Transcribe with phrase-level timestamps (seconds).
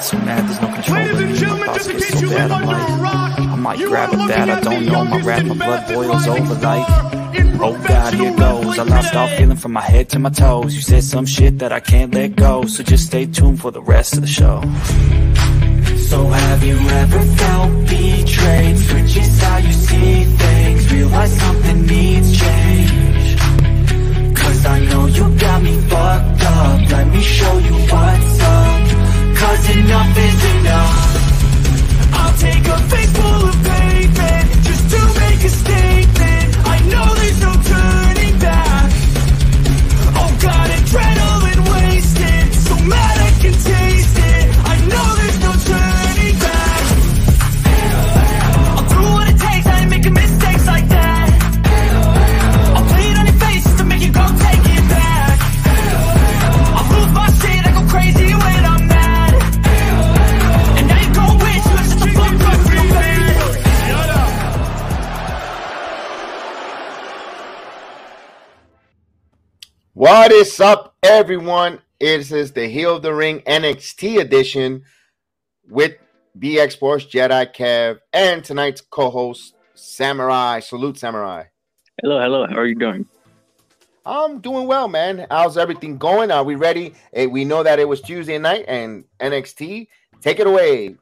[0.00, 1.58] get so mad, there's no control in me.
[1.60, 5.04] My thoughts get so bad, I'm like, I might grab a bat, I don't know,
[5.04, 6.86] my rap, my blood boils over like,
[7.60, 8.78] oh God, here goes.
[8.78, 10.74] I lost all feeling from my head to my toes.
[10.74, 13.82] You said some shit that I can't let go, so just stay tuned for the
[13.82, 14.62] rest of the show.
[16.08, 18.78] So have you ever felt betrayed?
[18.78, 23.38] Switches how you see things, realize something needs change.
[24.36, 28.79] Cause I know you got me fucked up, let me show you what's up.
[29.40, 32.12] Cause enough is enough.
[32.12, 35.99] I'll take a face full of pavement Just to make a statement
[70.10, 71.78] What is up, everyone?
[72.00, 74.82] It is the Heel of the Ring NXT edition
[75.68, 75.92] with
[76.36, 80.58] BX Sports Jedi Kev and tonight's co-host Samurai.
[80.58, 81.44] Salute, Samurai.
[82.02, 82.44] Hello, hello.
[82.44, 83.06] How are you doing?
[84.04, 85.28] I'm doing well, man.
[85.30, 86.32] How's everything going?
[86.32, 86.92] Are we ready?
[87.12, 89.86] Hey, we know that it was Tuesday night and NXT.
[90.20, 90.96] Take it away.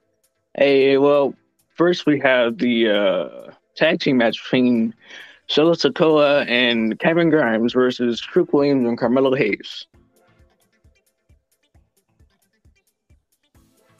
[0.54, 1.34] Hey, well,
[1.76, 4.92] first we have the uh, tag team match between
[5.48, 9.86] Solo Sikoa and Kevin Grimes versus Trick Williams and Carmelo Hayes.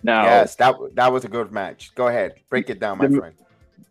[0.03, 1.95] Now, Yes, that that was a good match.
[1.95, 3.35] Go ahead, break it down, my The- friend.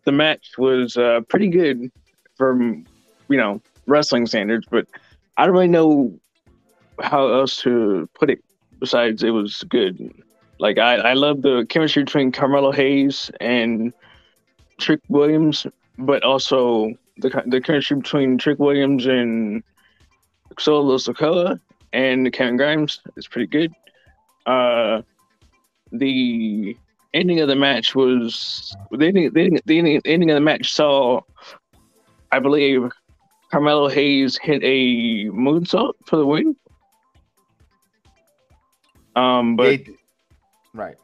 [0.05, 1.91] the match was uh, pretty good
[2.37, 2.85] from
[3.27, 4.87] you know wrestling standards, but
[5.35, 6.17] I don't really know
[7.01, 8.39] how else to put it
[8.79, 10.13] besides it was good.
[10.59, 13.93] Like I, I love the chemistry between Carmelo Hayes and
[14.79, 15.67] Trick Williams,
[15.97, 19.63] but also the the chemistry between Trick Williams and
[20.59, 21.59] Solo Sikoa
[21.93, 23.73] and Kevin Grimes is pretty good.
[24.45, 25.01] Uh,
[25.91, 26.75] the
[27.13, 30.73] ending of the match was the ending, the ending, the ending, ending of the match
[30.73, 31.21] saw,
[32.31, 32.89] I believe,
[33.51, 36.55] Carmelo Hayes hit a moonsault for the win.
[39.15, 39.81] Um, but
[40.73, 40.95] right.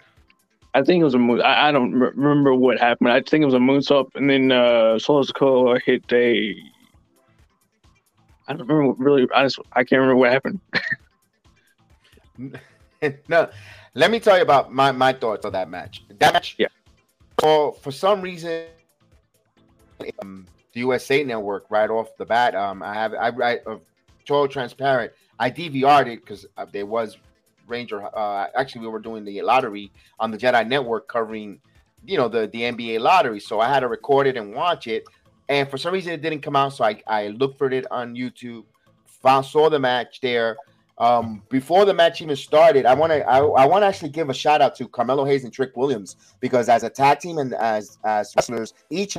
[0.75, 1.41] I think it was a moon.
[1.41, 3.11] I, I don't re- remember what happened.
[3.11, 6.55] I think it was a moonsault, and then uh, Solo Sikoa hit a.
[8.47, 9.27] I don't remember what really.
[9.35, 10.59] I just I can't remember what happened.
[13.29, 13.49] no,
[13.93, 16.03] let me tell you about my, my thoughts on that match.
[16.19, 16.67] That match, Yeah.
[17.39, 18.65] For for some reason,
[20.21, 23.77] um, the USA Network right off the bat, um, I have I I uh,
[24.25, 25.11] total transparent.
[25.39, 27.17] I DVR'd it because uh, there was
[27.73, 27.99] Ranger.
[28.15, 31.59] Uh, actually, we were doing the lottery on the Jedi Network covering,
[32.05, 33.39] you know, the the NBA lottery.
[33.39, 35.03] So I had to record it and watch it.
[35.49, 36.73] And for some reason, it didn't come out.
[36.73, 38.63] So I I looked for it on YouTube,
[39.05, 40.57] found saw the match there.
[40.99, 44.29] Um, before the match even started, I want to I, I want to actually give
[44.29, 47.53] a shout out to Carmelo Hayes and Trick Williams because as a tag team and
[47.55, 49.17] as as wrestlers, each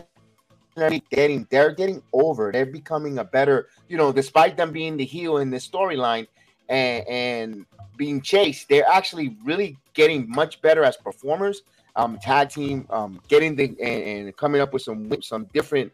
[0.76, 2.52] every getting they're getting over.
[2.52, 6.26] They're becoming a better, you know, despite them being the heel in this storyline
[6.68, 7.66] and and
[7.96, 11.62] being chased, they're actually really getting much better as performers.
[11.96, 15.92] Um, tag team, um, getting the and, and coming up with some some different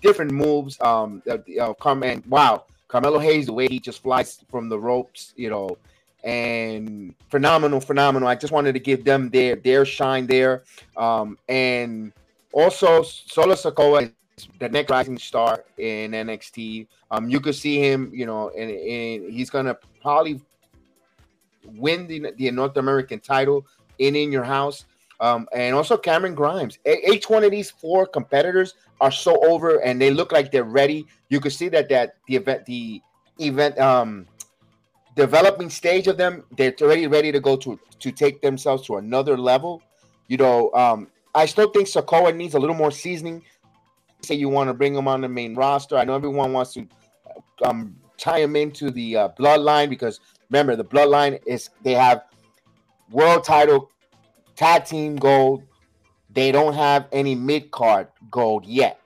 [0.00, 0.80] different moves.
[0.80, 5.32] Um, uh, come and wow, Carmelo Hayes, the way he just flies from the ropes,
[5.36, 5.76] you know,
[6.24, 8.28] and phenomenal, phenomenal.
[8.28, 10.62] I just wanted to give them their their shine there.
[10.96, 12.12] Um, and
[12.52, 16.86] also Solo Sikoa is the next rising star in NXT.
[17.10, 20.40] Um, you could see him, you know, and, and he's gonna probably
[21.64, 23.66] win the, the North American title
[23.98, 24.84] in in your house.
[25.20, 26.78] Um, and also Cameron Grimes.
[26.84, 31.06] Each one of these four competitors are so over, and they look like they're ready.
[31.28, 33.00] You could see that that the event, the
[33.38, 34.26] event, um,
[35.14, 39.38] developing stage of them, they're already ready to go to to take themselves to another
[39.38, 39.80] level.
[40.26, 43.44] You know, um, I still think Sikoa needs a little more seasoning.
[44.22, 45.96] Say you want to bring him on the main roster.
[45.96, 46.86] I know everyone wants to
[47.64, 50.20] um, tie him into the uh, bloodline because
[50.52, 52.24] remember the bloodline is they have
[53.10, 53.90] world title
[54.54, 55.62] tag team gold.
[56.30, 59.00] They don't have any mid card gold yet.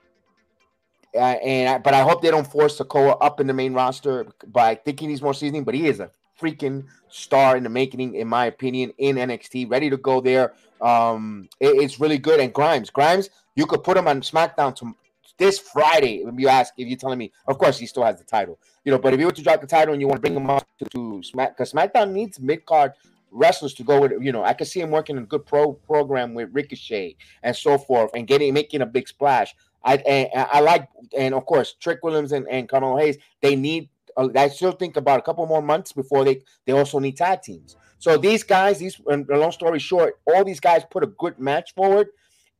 [1.15, 4.27] Uh, and I, but I hope they don't force Sikoa up in the main roster
[4.47, 5.63] by thinking he's more seasoning.
[5.63, 9.89] But he is a freaking star in the making, in my opinion, in NXT, ready
[9.89, 10.53] to go there.
[10.81, 12.39] Um, it- it's really good.
[12.39, 14.95] And Grimes, Grimes, you could put him on SmackDown to,
[15.37, 16.23] this Friday.
[16.25, 18.91] If you ask, if you're telling me, of course he still has the title, you
[18.91, 18.99] know.
[18.99, 20.67] But if you were to drop the title and you want to bring him up
[20.79, 22.93] to, to Smack, because SmackDown needs mid card
[23.31, 24.13] wrestlers to go with.
[24.21, 27.77] You know, I could see him working a good pro program with Ricochet and so
[27.77, 29.55] forth, and getting making a big splash.
[29.83, 33.17] I and, I like, and of course, Trick Williams and, and Carmelo Hayes.
[33.41, 33.89] They need.
[34.15, 37.41] Uh, I still think about a couple more months before they they also need tag
[37.41, 37.75] teams.
[37.99, 41.73] So these guys, these and long story short, all these guys put a good match
[41.73, 42.09] forward,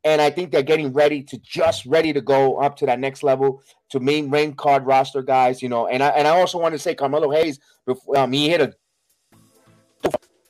[0.04, 3.24] and I think they're getting ready to just ready to go up to that next
[3.24, 5.62] level to main main card roster guys.
[5.62, 8.50] You know, and I and I also want to say Carmelo Hayes, before, um, he
[8.50, 8.74] hit a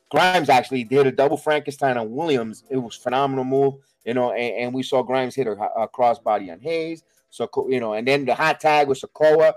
[0.09, 2.63] Grimes actually did a double Frankenstein on Williams.
[2.69, 6.51] It was phenomenal move, you know, and, and we saw Grimes hit a, a crossbody
[6.51, 7.03] on Hayes.
[7.29, 9.53] So you know, and then the hot tag with Sikoa.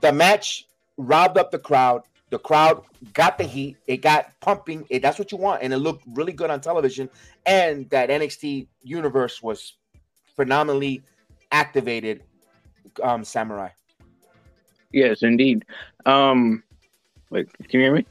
[0.00, 2.02] The match robbed up the crowd.
[2.30, 2.82] The crowd
[3.14, 3.76] got the heat.
[3.86, 4.86] It got pumping.
[4.90, 7.08] It, that's what you want, and it looked really good on television.
[7.46, 9.74] And that NXT universe was
[10.36, 11.02] phenomenally
[11.52, 12.22] activated.
[13.02, 13.68] Um, Samurai.
[14.92, 15.64] Yes, indeed.
[16.06, 16.62] Um,
[17.30, 18.06] wait, can you hear me?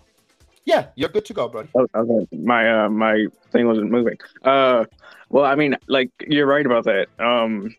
[0.66, 1.70] Yeah, you're good to go, buddy.
[1.76, 2.28] Oh, okay.
[2.36, 4.18] My uh, my thing wasn't moving.
[4.44, 4.84] Uh,
[5.30, 7.08] well, I mean, like you're right about that.
[7.20, 7.74] Um,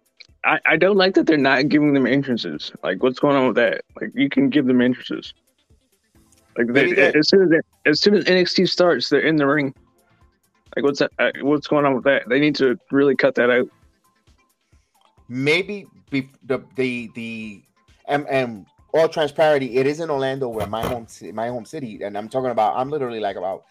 [0.44, 2.72] I I don't like that they're not giving them entrances.
[2.82, 3.82] Like, what's going on with that?
[4.00, 5.34] Like, you can give them entrances.
[6.58, 9.72] Like, they, as soon as they, as soon as NXT starts, they're in the ring.
[10.74, 11.12] Like, what's that?
[11.18, 12.28] Uh, what's going on with that?
[12.28, 13.68] They need to really cut that out.
[15.28, 17.62] Maybe be, the the the
[18.08, 22.18] and and all transparency, it is in Orlando, where my home my home city, and
[22.18, 22.76] I'm talking about.
[22.76, 23.64] I'm literally like about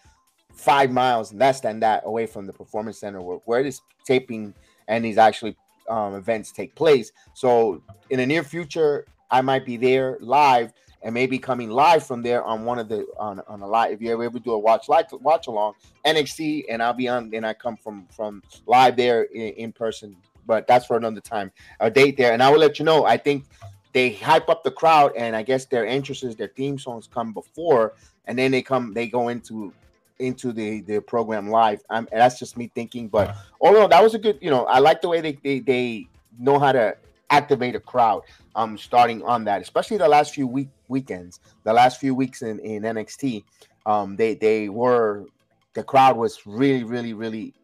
[0.54, 4.52] five miles less than that away from the performance center where, where this taping
[4.88, 5.56] and these actually
[5.88, 7.12] um, events take place.
[7.34, 10.72] So in the near future, I might be there live
[11.02, 14.00] and maybe coming live from there on one of the on, on a live if
[14.00, 15.74] you ever to do a watch like watch along
[16.04, 20.16] NXT and I'll be on and I come from from live there in, in person
[20.46, 23.16] but that's for another time a date there and I will let you know I
[23.16, 23.44] think
[23.92, 27.94] they hype up the crowd, and I guess their entrances, their theme songs come before,
[28.26, 29.72] and then they come, they go into
[30.18, 31.82] into the the program live.
[31.90, 35.00] I'm, that's just me thinking, but although that was a good, you know, I like
[35.00, 36.08] the way they they, they
[36.38, 36.96] know how to
[37.30, 38.22] activate a crowd.
[38.54, 42.58] Um, starting on that, especially the last few week weekends, the last few weeks in
[42.60, 43.44] in NXT,
[43.86, 45.26] um, they they were
[45.74, 47.54] the crowd was really really really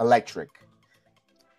[0.00, 0.48] electric.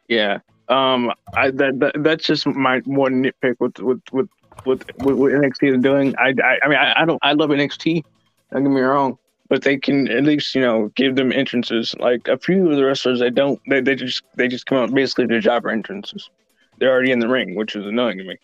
[0.08, 0.40] Yeah,
[0.70, 4.30] um, I that, that that's just my one nitpick with with with
[4.66, 6.16] with, with NXT is doing.
[6.18, 8.04] I, I I mean I, I don't I love NXT.
[8.52, 9.18] Don't get me wrong,
[9.50, 11.96] but they can at least you know give them entrances.
[12.00, 13.60] Like a few of the wrestlers, they don't.
[13.68, 16.30] They, they just they just come out basically to jobber entrances.
[16.80, 18.38] They're already in the ring, which is annoying to me.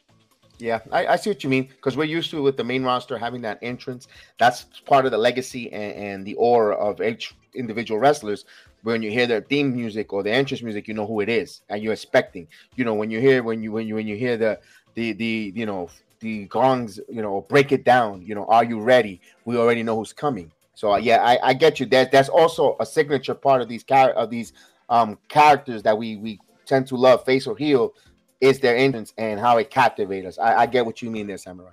[0.59, 3.17] Yeah, I, I see what you mean because we're used to with the main roster
[3.17, 4.07] having that entrance.
[4.37, 8.45] That's part of the legacy and, and the aura of each individual wrestlers
[8.83, 11.61] when you hear their theme music or the entrance music, you know who it is,
[11.69, 12.47] and you're expecting.
[12.75, 14.59] You know when you hear when you when you when you hear the
[14.95, 15.89] the the you know
[16.19, 18.21] the gongs, you know, break it down.
[18.21, 19.21] You know, are you ready?
[19.45, 20.51] We already know who's coming.
[20.73, 21.85] So uh, yeah, I, I get you.
[21.87, 24.51] That that's also a signature part of these char- of these
[24.89, 27.93] um characters that we we tend to love, face or heel,
[28.41, 30.39] is their entrance and how it captivates us.
[30.39, 31.71] I, I get what you mean there, Samurai.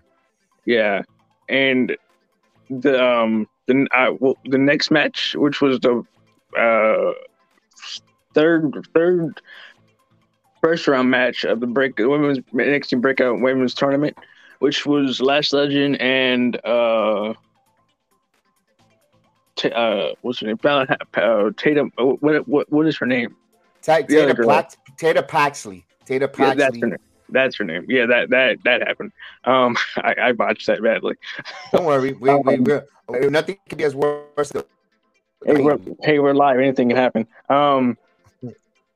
[0.65, 1.03] Yeah,
[1.49, 1.97] and
[2.69, 6.05] the um the uh, well, the next match, which was the
[6.59, 7.13] uh,
[8.35, 9.41] third third
[10.63, 14.19] first round match of the break women's NXT breakout women's tournament,
[14.59, 17.35] which was Lash Legend and uh,
[19.55, 20.59] t- uh what's her name?
[20.65, 21.93] Uh, Tatum.
[21.99, 23.37] Uh, what what what is her name?
[24.97, 25.86] Tatum Paxley.
[26.07, 26.47] Paxley.
[26.47, 26.99] Yeah, that's her name.
[27.29, 27.87] That's her name.
[27.89, 29.13] Yeah, that that that happened.
[29.45, 31.17] Um, I, I botched that badly.
[31.73, 34.53] Don't worry, we, um, we, we, nothing could be as worse
[35.45, 36.59] hey, we're, hey, we're live.
[36.59, 37.27] Anything can happen.
[37.49, 37.97] Um,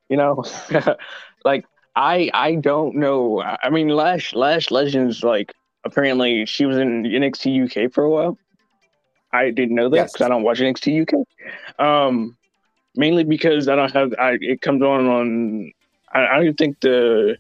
[0.08, 0.44] you know,
[1.44, 1.64] like
[1.94, 3.42] I I don't know.
[3.42, 8.38] I mean, Lash Lash Legends like apparently she was in NXT UK for a while.
[9.32, 10.26] I didn't know that because yes.
[10.26, 11.84] I don't watch NXT UK.
[11.84, 12.36] Um,
[12.96, 15.72] mainly because I don't have I it comes on on
[16.12, 17.36] I, I don't think the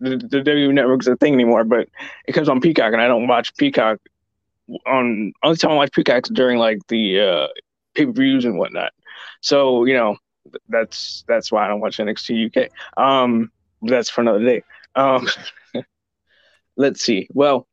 [0.00, 1.88] the, the W network's a thing anymore, but
[2.26, 3.98] it comes on Peacock and I don't watch Peacock
[4.86, 7.46] on only time I watch Peacocks during like the uh,
[7.94, 8.92] pay per views and whatnot.
[9.40, 10.16] So you know
[10.68, 12.70] that's that's why I don't watch NXT UK.
[13.02, 13.50] Um,
[13.82, 14.62] that's for another day.
[14.94, 15.28] Um,
[16.76, 17.28] let's see.
[17.32, 17.66] Well,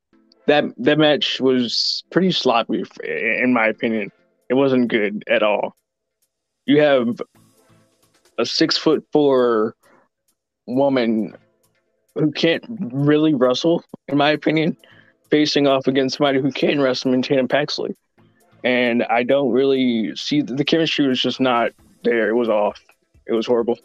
[0.47, 4.12] that that match was pretty sloppy in my opinion.
[4.50, 5.75] It wasn't good at all.
[6.65, 7.21] You have
[8.37, 9.75] a six foot four
[10.67, 11.35] woman
[12.15, 14.77] who can't really wrestle, in my opinion
[15.29, 17.95] facing off against somebody who can wrestle in Tatum Paxley.
[18.63, 21.71] And I don't really see the, the chemistry was just not
[22.03, 22.29] there.
[22.29, 22.81] It was off.
[23.27, 23.77] It was horrible.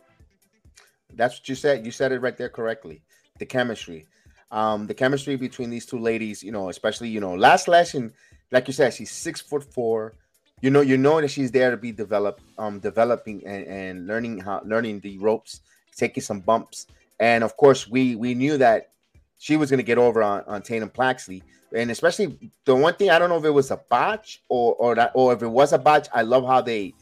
[1.14, 1.84] That's what you said.
[1.84, 3.02] You said it right there correctly.
[3.38, 4.06] The chemistry.
[4.50, 8.12] Um, the chemistry between these two ladies, you know, especially, you know, last lesson,
[8.50, 10.14] like you said, she's six foot four.
[10.60, 14.38] You know you know that she's there to be developed, um, developing and, and learning
[14.38, 15.60] how learning the ropes,
[15.96, 16.86] taking some bumps,
[17.18, 18.90] and of course we we knew that
[19.38, 21.42] she was going to get over on on Tatum Paxley,
[21.74, 24.94] and especially the one thing I don't know if it was a botch or or
[24.94, 26.08] that or if it was a botch.
[26.12, 26.94] I love how they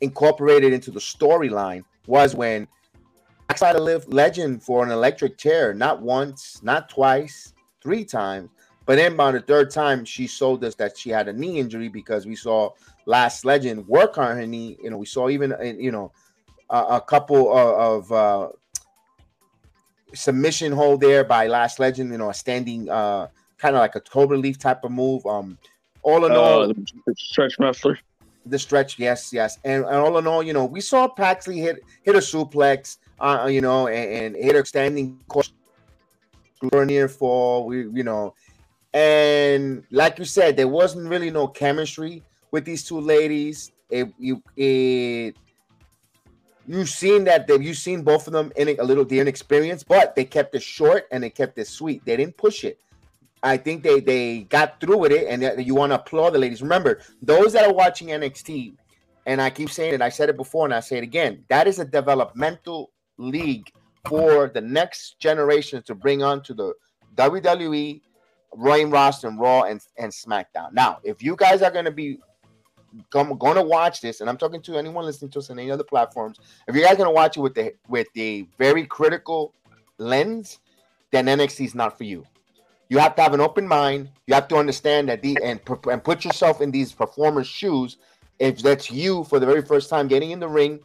[0.00, 2.66] incorporated into the storyline was when
[3.48, 7.52] Backside live legend for an electric chair, not once, not twice,
[7.82, 8.48] three times.
[8.86, 11.88] But then by the third time, she showed us that she had a knee injury
[11.88, 12.70] because we saw
[13.06, 14.76] Lash Legend work on her knee.
[14.82, 16.12] You know, we saw even uh, you know
[16.70, 18.48] a, a couple of, of uh,
[20.14, 22.10] submission hold there by Lash Legend.
[22.10, 23.28] You know, a standing uh,
[23.58, 25.24] kind of like a cobra leaf type of move.
[25.26, 25.58] Um,
[26.02, 27.98] all in uh, all, the stretch wrestler.
[28.46, 31.78] The stretch, yes, yes, and, and all in all, you know, we saw Paxley hit
[32.02, 35.20] hit a suplex, uh, you know, and, and hit a standing
[36.72, 37.66] near fall.
[37.66, 38.34] We, you know,
[38.92, 43.72] and like you said, there wasn't really no chemistry with these two ladies.
[43.90, 45.36] It you it
[46.66, 50.14] you've seen that they've you've seen both of them in a little the inexperience, but
[50.14, 52.04] they kept it short and they kept it sweet.
[52.04, 52.78] They didn't push it.
[53.42, 56.62] I think they they got through with it, and you want to applaud the ladies.
[56.62, 58.74] Remember, those that are watching NXT,
[59.26, 61.44] and I keep saying it, I said it before, and I say it again.
[61.48, 63.70] That is a developmental league
[64.06, 66.72] for the next generation to bring on to the
[67.16, 68.00] WWE,
[68.56, 70.72] roster, and Raw and, and SmackDown.
[70.72, 72.18] Now, if you guys are going to be
[73.10, 75.84] going to watch this, and I'm talking to anyone listening to us on any other
[75.84, 79.54] platforms, if you guys going to watch it with the with the very critical
[79.98, 80.58] lens,
[81.10, 82.26] then NXT is not for you.
[82.88, 84.10] You have to have an open mind.
[84.26, 87.96] You have to understand that the and and put yourself in these performers' shoes.
[88.38, 90.80] If that's you for the very first time getting in the ring,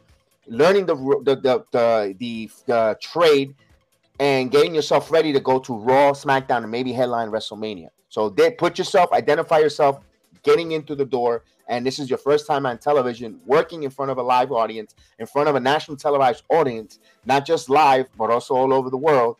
[0.46, 3.54] learning the the the the, the, the trade,
[4.20, 7.88] and getting yourself ready to go to Raw, SmackDown, and maybe headline WrestleMania.
[8.08, 10.00] So they put yourself, identify yourself,
[10.42, 14.10] getting into the door, and this is your first time on television, working in front
[14.10, 18.30] of a live audience, in front of a national televised audience, not just live, but
[18.30, 19.36] also all over the world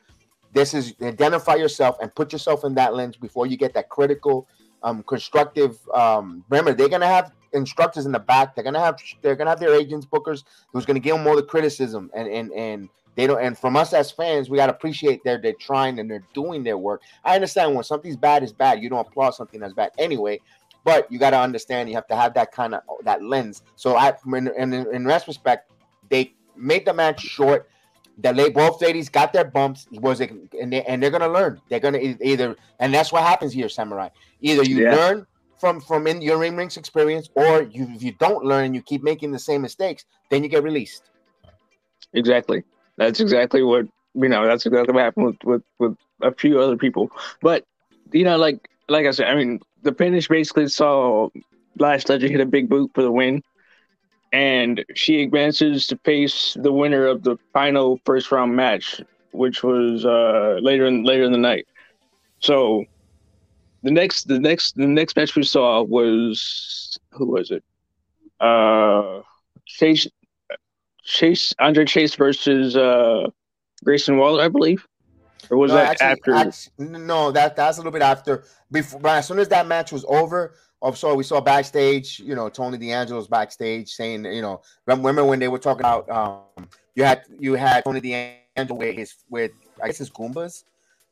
[0.52, 4.48] this is identify yourself and put yourself in that lens before you get that critical,
[4.82, 5.78] um, constructive.
[5.94, 8.54] Um, remember, they're gonna have instructors in the back.
[8.54, 11.42] They're gonna have they're gonna have their agents, bookers, who's gonna give them all the
[11.42, 13.42] criticism and and and they don't.
[13.42, 16.78] And from us as fans, we gotta appreciate they're they're trying and they're doing their
[16.78, 17.02] work.
[17.24, 18.82] I understand when something's bad is bad.
[18.82, 20.40] You don't applaud something that's bad anyway.
[20.84, 23.62] But you got to understand, you have to have that kind of that lens.
[23.76, 25.72] So I, in, in, in retrospect,
[26.08, 27.68] they made the match short
[28.18, 29.86] the late both ladies got their bumps.
[29.92, 31.60] Was it and, they, and they're gonna learn.
[31.68, 34.08] They're gonna either and that's what happens here, Samurai.
[34.40, 34.94] Either you yeah.
[34.94, 35.26] learn
[35.58, 38.82] from from in your ring rings experience, or you if you don't learn and you
[38.82, 41.10] keep making the same mistakes, then you get released.
[42.12, 42.64] Exactly.
[42.96, 44.44] That's exactly what you know.
[44.46, 47.10] That's exactly what happened with with, with a few other people.
[47.40, 47.64] But
[48.12, 51.28] you know, like like I said, I mean, the finish basically saw
[51.78, 53.42] Lash Legend hit a big boot for the win
[54.32, 59.00] and she advances to face the winner of the final first round match,
[59.32, 61.66] which was uh, later in later in the night.
[62.40, 62.84] So
[63.82, 67.64] the next the next the next match we saw was who was it?
[68.40, 69.22] Uh,
[69.66, 70.06] Chase
[71.04, 73.28] Chase Andre Chase versus uh,
[73.84, 74.86] Grayson Waller, I believe.
[75.50, 76.34] Or was no, that actually, after?
[76.34, 78.44] Actually, no, that that's a little bit after.
[78.70, 82.36] Before, but as soon as that match was over, Oh, so we saw backstage, you
[82.36, 87.02] know, Tony D'Angelo's backstage saying, you know, remember when they were talking about um you
[87.04, 89.50] had you had Tony D'Angelo with his with
[89.82, 90.62] I guess his Goombas,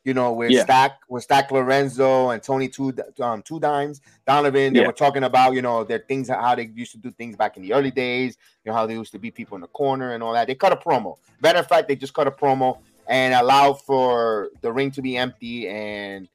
[0.04, 0.62] you know, with yeah.
[0.62, 4.72] Stack with Stack Lorenzo and Tony two um two dimes Donovan.
[4.72, 4.86] They yeah.
[4.86, 7.64] were talking about, you know, their things how they used to do things back in
[7.64, 10.22] the early days, you know, how they used to beat people in the corner and
[10.22, 10.46] all that.
[10.46, 11.16] They cut a promo.
[11.42, 12.78] Matter of fact, they just cut a promo
[13.08, 16.28] and allow for the ring to be empty and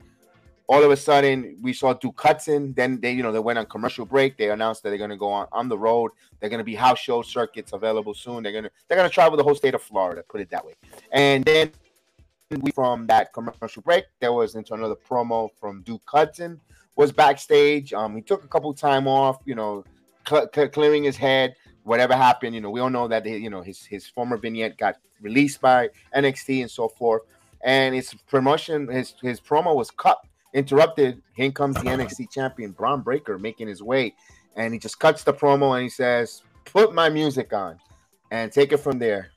[0.68, 2.74] all of a sudden we saw Duke Hudson.
[2.74, 4.38] Then they, you know, they went on commercial break.
[4.38, 6.12] They announced that they're going to go on on the road.
[6.40, 8.42] They're going to be house show circuits available soon.
[8.42, 10.24] They're going to they're going to travel the whole state of Florida.
[10.30, 10.74] Put it that way.
[11.12, 11.72] And then
[12.62, 16.60] we from that commercial break, there was into another promo from Duke Hudson
[16.96, 17.94] was backstage.
[17.94, 19.84] Um, he took a couple time off, you know,
[20.28, 21.56] cl- cl- clearing his head.
[21.83, 24.97] Whatever happened, you know, we all know that you know his his former vignette got
[25.21, 27.23] released by NXT and so forth.
[27.63, 30.19] And his promotion, his his promo was cut
[30.53, 31.21] interrupted.
[31.35, 34.13] Here comes the NXT champion Bron Breakker making his way,
[34.55, 37.79] and he just cuts the promo and he says, "Put my music on,"
[38.31, 39.31] and take it from there.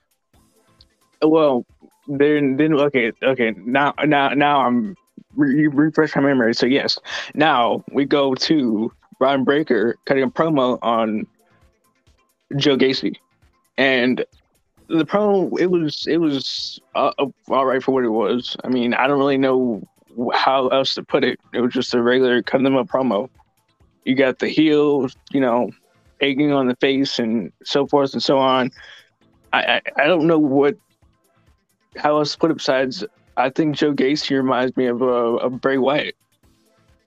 [1.23, 1.65] Well,
[2.07, 3.55] then, then okay, okay.
[3.57, 4.97] Now, now, now I'm
[5.37, 6.55] re- refresh my memory.
[6.55, 6.99] So yes,
[7.35, 11.27] now we go to Bron Breakker cutting a promo on
[12.57, 13.17] Joe Gacy,
[13.77, 14.25] and
[14.89, 17.13] the promo it was it was uh,
[17.49, 18.57] all right for what it was.
[18.65, 19.83] I mean, I don't really know
[20.33, 21.41] how else to put it.
[21.53, 23.29] It was just a regular cut them a promo.
[24.05, 25.71] You got the heel, you know,
[26.21, 28.71] egging on the face and so forth and so on.
[29.53, 30.77] I, I, I don't know what
[31.97, 33.05] how else to put it besides
[33.37, 36.17] I think Joe Gacy reminds me of uh, of Bray Wyatt.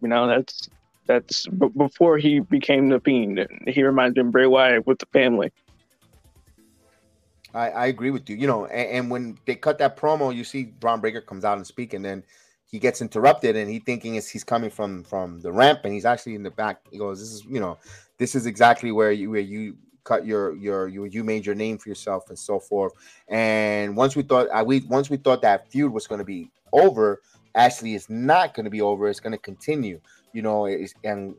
[0.01, 0.70] You know, that's
[1.08, 3.48] that's b- before he became the Fiend.
[3.68, 5.52] He reminds me of Bray Wyatt with the family.
[7.54, 8.36] I, I agree with you.
[8.36, 11.58] You know, and, and, when they cut that promo, you see Bron Breakker comes out
[11.58, 12.24] and speak, and then
[12.66, 16.06] he gets interrupted, and he thinking is he's coming from from the ramp, and he's
[16.06, 16.82] actually in the back.
[16.92, 17.78] He goes, "This is you know,
[18.18, 21.78] this is exactly where you where you cut your your you you made your name
[21.78, 22.94] for yourself and so forth."
[23.30, 26.52] And once we thought I we once we thought that feud was going to be
[26.74, 27.22] over,
[27.56, 29.08] actually, it's not going to be over.
[29.08, 30.02] It's going to continue.
[30.34, 30.66] You know,
[31.04, 31.36] and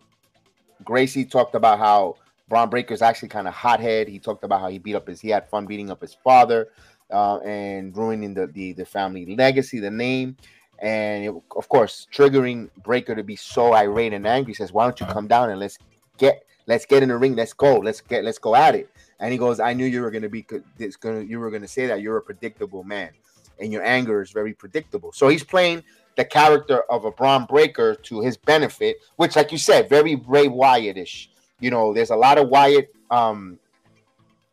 [0.85, 2.17] Gacy talked about how
[2.49, 4.09] Bron Breakker's actually kind of hothead.
[4.09, 6.69] He talked about how he beat up his, he had fun beating up his father,
[7.11, 10.37] uh, and ruining the, the the family legacy, the name,
[10.81, 14.53] and it, of course triggering Breakker to be so irate and angry.
[14.53, 15.79] He says, "Why don't you come down and let's
[16.17, 18.91] get let's get in the ring, let's go, let's get let's go at it."
[19.21, 21.87] And he goes, "I knew you were gonna be this gonna you were gonna say
[21.87, 23.11] that you're a predictable man,
[23.59, 25.83] and your anger is very predictable." So he's playing
[26.19, 30.49] the character of a Bron Breakker to his benefit, which, like you said, very Bray
[30.49, 33.59] Wyatt-ish you know, there's a lot of Wyatt um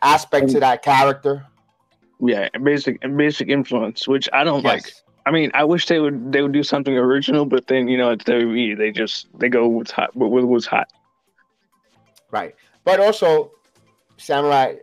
[0.01, 1.45] aspect to that character.
[2.19, 4.73] Yeah, basic basic influence, which I don't yes.
[4.85, 4.93] like.
[5.27, 8.11] I mean, I wish they would they would do something original, but then you know
[8.11, 8.77] it's WWE.
[8.77, 10.91] They just they go with hot with what's hot.
[12.31, 13.51] Right, but also
[14.17, 14.75] Samurai.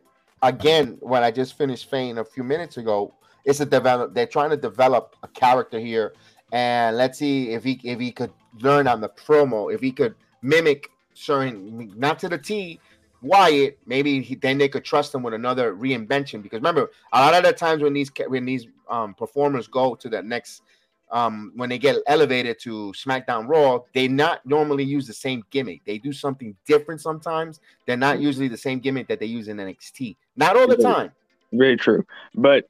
[0.45, 4.13] Again, what I just finished saying a few minutes ago, it's a develop.
[4.13, 6.15] They're trying to develop a character here,
[6.53, 10.15] and let's see if he if he could learn on the promo, if he could
[10.43, 12.79] mimic certain not to the T
[13.23, 16.43] Wyatt, maybe he, then they could trust him with another reinvention.
[16.43, 20.09] Because remember, a lot of the times when these when these um, performers go to
[20.09, 20.63] the next,
[21.11, 25.83] um, when they get elevated to SmackDown Raw, they not normally use the same gimmick.
[25.85, 27.61] They do something different sometimes.
[27.87, 30.17] They're not usually the same gimmick that they use in NXT.
[30.37, 31.13] Not all the time.
[31.53, 32.05] Very true.
[32.35, 32.69] But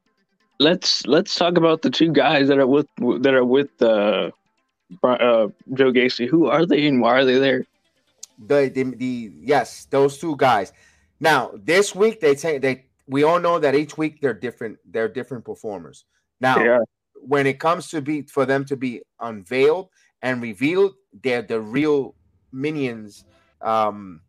[0.62, 4.31] let's let's talk about the two guys that are with that are with uh,
[5.03, 6.29] uh, Joe Gacy.
[6.29, 7.66] Who are they and why are they there?
[8.46, 10.72] the, the, the yes, those two guys.
[11.20, 14.79] Now this week they say they we all know that each week they're different.
[14.85, 16.05] They're different performers.
[16.40, 16.81] Now yeah.
[17.14, 19.88] when it comes to be for them to be unveiled
[20.22, 22.14] and revealed, they're the real
[22.53, 23.25] minions.
[23.61, 24.20] Um,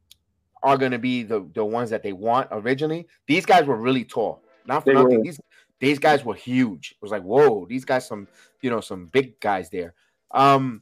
[0.62, 3.06] are going to be the, the ones that they want originally.
[3.28, 4.42] These guys were really tall.
[4.66, 5.18] Not for they nothing.
[5.18, 5.24] Were.
[5.26, 5.42] These
[5.84, 6.92] these guys were huge.
[6.92, 8.28] It was like, whoa, these guys some
[8.62, 9.94] you know some big guys there.
[10.32, 10.82] Um,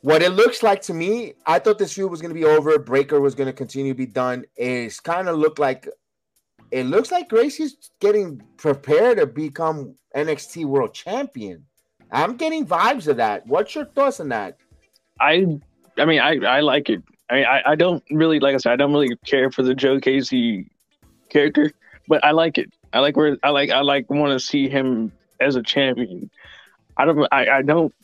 [0.00, 2.76] what it looks like to me, I thought this feud was going to be over.
[2.78, 4.44] Breakker was going to continue to be done.
[4.56, 5.88] It's kind of looked like
[6.72, 11.64] it looks like Gacy's getting prepared to become NXT World Champion.
[12.10, 13.46] I'm getting vibes of that.
[13.46, 14.56] What's your thoughts on that?
[15.20, 15.46] I,
[15.96, 17.02] I mean, I, I like it.
[17.30, 19.74] I mean, I, I don't really like I said, I don't really care for the
[19.74, 20.66] Joe Gacy
[21.28, 21.70] character,
[22.08, 22.72] but I like it.
[22.98, 26.30] I like where I like I like want to see him as a champion.
[26.96, 27.94] I don't I, I don't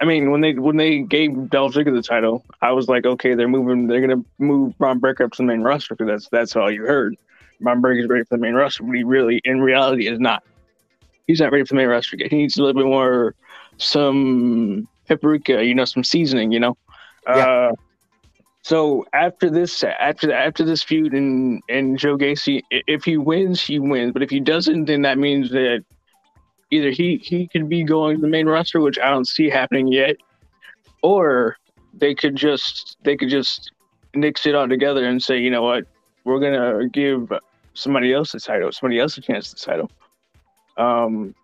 [0.00, 3.34] I mean, when they when they gave Dolph Ziggler the title, I was like, okay,
[3.34, 6.56] they're moving, they're gonna move Bron Breakker up to the main roster because that's that's
[6.56, 7.16] all you heard.
[7.60, 10.42] Bron Breakker's ready for the main roster, but he really, in reality, is not.
[11.28, 12.32] He's not ready for the main roster yet.
[12.32, 13.36] He needs a little bit more,
[13.76, 16.76] some paprika, you know, some seasoning, you know.
[17.28, 17.36] Yeah.
[17.36, 17.72] Uh,
[18.62, 23.80] so after this, after after this feud and and Joe Gacy, if he wins, he
[23.80, 24.12] wins.
[24.12, 25.84] But if he doesn't, then that means that
[26.70, 29.88] either he he could be going to the main roster, which I don't see happening
[29.88, 30.16] yet,
[31.02, 31.56] or
[31.92, 33.72] they could just they could just
[34.14, 35.84] nix it all together and say, you know what,
[36.24, 37.32] we're gonna give
[37.74, 39.90] somebody else the title, somebody else a chance to title.
[40.76, 41.34] Um,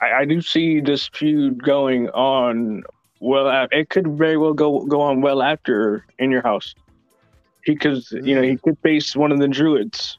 [0.00, 2.84] I, I do see this feud going on
[3.20, 3.68] well.
[3.70, 6.74] It could very well go go on well after in your house,
[7.66, 10.18] because you know he could face one of the druids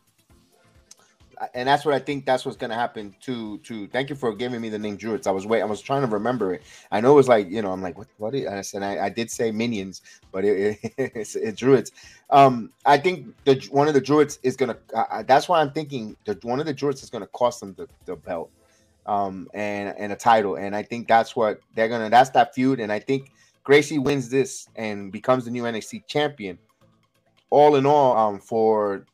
[1.54, 4.60] and that's what I think that's what's gonna happen to to thank you for giving
[4.60, 5.28] me the name Druids.
[5.28, 6.64] I was wait, I was trying to remember it.
[6.92, 9.06] I know it was like, you know, I'm like, what what is I said I,
[9.06, 11.92] I did say minions, but it, it, it's, it's Druids.
[12.30, 16.18] Um, I think the one of the Druids is gonna uh, that's why I'm thinking
[16.26, 18.52] that one of the Druids is gonna cost them the, the belt
[19.10, 20.56] um and and a title.
[20.56, 22.80] And I think that's what they're gonna that's that feud.
[22.80, 23.32] And I think
[23.66, 26.58] Gacy wins this and becomes the new NXT champion.
[27.52, 29.06] All in all, um, for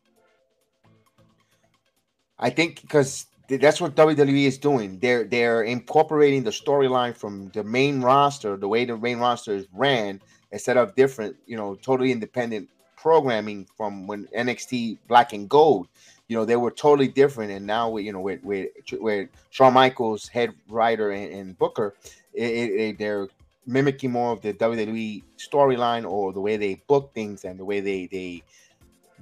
[2.37, 4.99] I think because that's what WWE is doing.
[4.99, 9.67] They're they're incorporating the storyline from the main roster, the way the main roster is
[9.73, 10.19] ran,
[10.51, 15.87] instead of different, you know, totally independent programming from when NXT Black and Gold.
[16.27, 19.73] You know, they were totally different, and now with you know with with, with Shawn
[19.73, 21.95] Michaels, head writer and, and Booker,
[22.33, 23.27] it, it, they're
[23.67, 27.79] mimicking more of the WWE storyline or the way they book things and the way
[27.79, 28.43] they they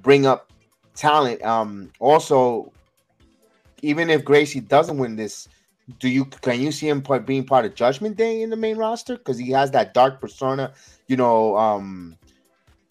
[0.01, 0.51] bring up
[0.95, 1.43] talent.
[1.43, 2.71] Um, also,
[3.81, 5.47] even if Gacy doesn't win this,
[5.99, 8.77] do you can you see him part, being part of Judgment Day in the main
[8.77, 10.71] roster because he has that dark persona,
[11.07, 12.17] you know, um,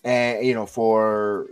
[0.05, 1.49] and you know for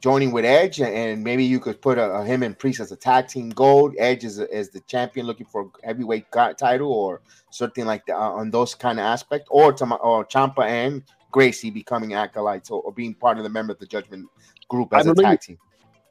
[0.00, 2.96] joining with Edge, and maybe you could put a, a him and Priest as a
[2.96, 3.94] tag team gold.
[3.98, 8.50] Edge is, is the champion looking for heavyweight title or something like that uh, on
[8.50, 13.14] those kind of aspect, or to or Ciampa and Gacy becoming acolytes or, or, being
[13.14, 14.28] part of the member of the Judgment
[14.68, 15.58] group as I a believe, tag team.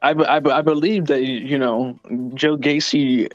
[0.01, 1.99] I, I, I believe that you know
[2.33, 3.31] Joe Gacy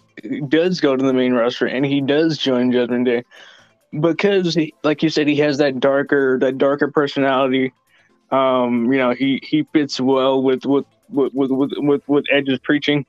[0.49, 3.25] does go to the main roster and he does join Judgment Day
[4.01, 7.73] because, he, like you said, he has that darker that darker personality
[8.33, 13.07] um, you know, he he fits well with with with with with, with Edge's preaching.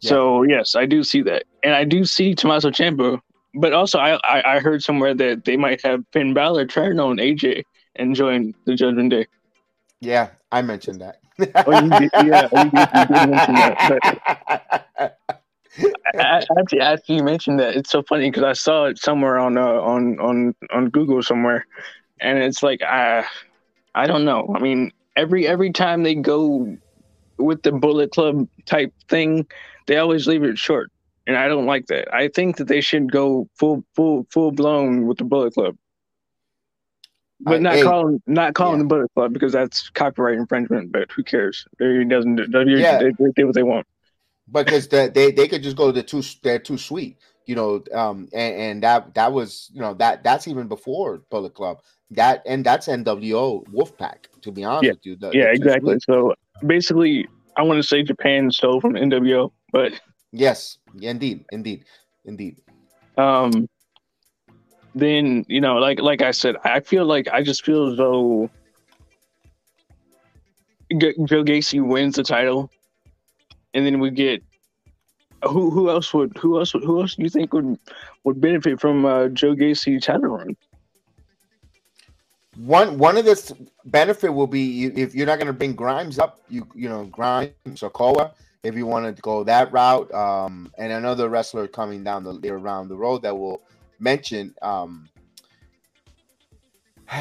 [0.00, 0.08] Yeah.
[0.08, 3.20] So yes, I do see that, and I do see Tommaso Ciampa.
[3.54, 7.18] But also, I, I, I heard somewhere that they might have Finn Balor turn on
[7.18, 7.64] AJ
[7.96, 9.26] and join the Judgment Day.
[10.00, 11.18] Yeah, I mentioned that.
[11.66, 15.18] oh, you did, yeah, you did, you did mention that.
[16.18, 19.62] actually, after you mentioned that, it's so funny because I saw it somewhere on uh,
[19.62, 21.66] on on on Google somewhere,
[22.20, 23.26] and it's like I
[23.94, 24.52] I don't know.
[24.54, 26.76] I mean, every every time they go
[27.36, 29.46] with the Bullet Club type thing,
[29.86, 30.90] they always leave it short,
[31.26, 32.12] and I don't like that.
[32.14, 35.76] I think that they should go full full full blown with the Bullet Club,
[37.40, 38.84] but not hey, calling not calling yeah.
[38.84, 40.92] the Bullet Club because that's copyright infringement.
[40.92, 41.66] But who cares?
[41.78, 42.36] They doesn't.
[42.36, 42.98] They, yeah.
[42.98, 43.86] they, they do what they want.
[44.50, 47.82] Because the, they they could just go to the too they're too sweet you know
[47.92, 51.78] um and, and that that was you know that that's even before bullet club
[52.14, 54.26] that and that's NWO Wolfpack.
[54.42, 54.90] To be honest yeah.
[54.92, 55.96] with you, the, yeah, exactly.
[56.00, 56.34] So
[56.66, 59.92] basically, I want to say Japan stole from NWO, but
[60.32, 61.84] yes, indeed, indeed,
[62.24, 62.56] indeed.
[63.16, 63.68] Um,
[64.94, 68.50] then you know, like like I said, I feel like I just feel as though
[70.98, 72.70] Joe Gacy wins the title,
[73.74, 74.42] and then we get
[75.48, 77.78] who who else would who else would, who else do you think would
[78.24, 80.56] would benefit from uh, Joe Gacy title run?
[82.56, 83.52] one one of this
[83.86, 87.82] benefit will be if you're not going to bring Grimes up, you you know Grimes
[87.82, 92.24] or Koa, if you want to go that route, um, and another wrestler coming down
[92.24, 93.62] the around the road that will
[93.98, 95.08] mention um,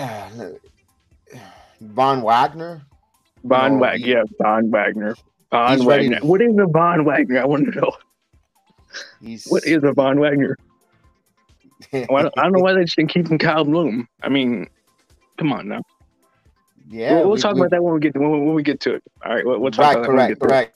[1.81, 2.81] Von Wagner.
[3.43, 5.15] Von Wagner, yeah, Von Wagner.
[5.49, 6.19] Von Wagner.
[6.19, 7.41] To, what is a Von Wagner?
[7.41, 7.91] I want to know.
[9.47, 10.57] What is a Von Wagner?
[12.09, 14.07] well, I don't know why they just keep him Kyle Bloom.
[14.21, 14.67] I mean,
[15.41, 15.81] Come on now.
[16.87, 18.61] Yeah, we'll, we'll we, talk we, about that when we get to, when, when, we
[18.61, 19.03] get to it.
[19.25, 20.47] All right, we'll, we'll talk right, about correct, that.
[20.47, 20.75] Correct,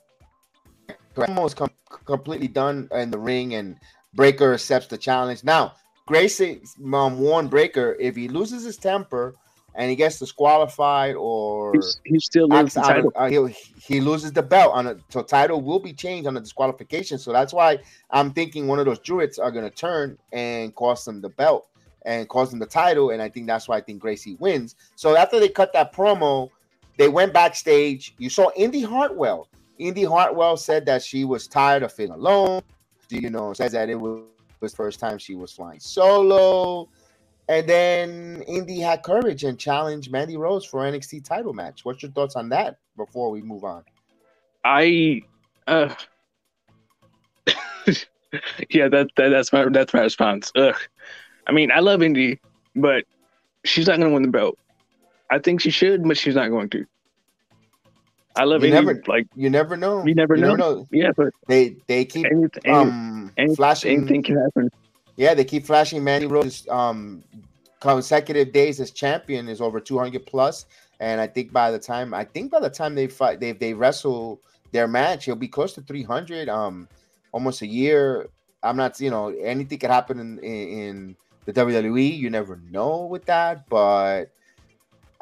[1.13, 1.29] correct.
[1.29, 1.69] Almost com-
[2.05, 3.77] completely done in the ring, and
[4.15, 5.43] Breakker accepts the challenge.
[5.43, 5.73] Now,
[6.09, 9.35] Gacy um, warned Breakker if he loses his temper
[9.75, 13.11] and he gets disqualified or He's, he still loses the title.
[13.15, 14.99] Of, uh, he loses the belt on it.
[15.09, 17.17] So title will be changed on the disqualification.
[17.19, 21.07] So that's why I'm thinking one of those druids are going to turn and cost
[21.07, 21.67] him the belt
[22.05, 23.09] and causing the title.
[23.09, 24.75] And I think that's why I think Gacy wins.
[24.95, 26.49] So after they cut that promo,
[26.97, 28.15] they went backstage.
[28.17, 29.49] You saw Indi Hartwell.
[29.77, 32.61] Indi Hartwell said that she was tired of feeling alone.
[33.09, 34.21] Do you know, says that it was
[34.61, 36.87] the first time she was flying solo.
[37.47, 41.85] And then Indi had courage and challenged Mandy Rose for NXT title match.
[41.85, 43.83] What's your thoughts on that before we move on?
[44.63, 45.21] I
[45.67, 45.93] uh
[48.69, 50.51] yeah, that, that that's my that's my response.
[50.55, 50.75] Ugh.
[51.47, 52.39] I mean, I love Indi,
[52.75, 53.05] but
[53.63, 54.57] she's not going to win the belt.
[55.29, 56.85] I think she should, but she's not going to.
[58.35, 58.85] I love you Indi.
[58.85, 60.03] Never, like you never know.
[60.05, 60.55] You never, you know.
[60.55, 60.87] never know.
[60.91, 63.97] Yeah, but they they keep anything, um anything, flashing.
[63.97, 64.71] Anything can happen.
[65.17, 66.03] Yeah, they keep flashing.
[66.03, 67.23] Mandy Rose um
[67.79, 70.65] consecutive days as champion is over 200 plus,
[70.99, 73.73] and I think by the time I think by the time they fight they they
[73.73, 76.49] wrestle their match, he'll be close to 300.
[76.49, 76.87] Um,
[77.31, 78.29] almost a year.
[78.63, 82.17] I'm not, you know, anything could happen in in the WWE.
[82.17, 84.31] You never know with that, but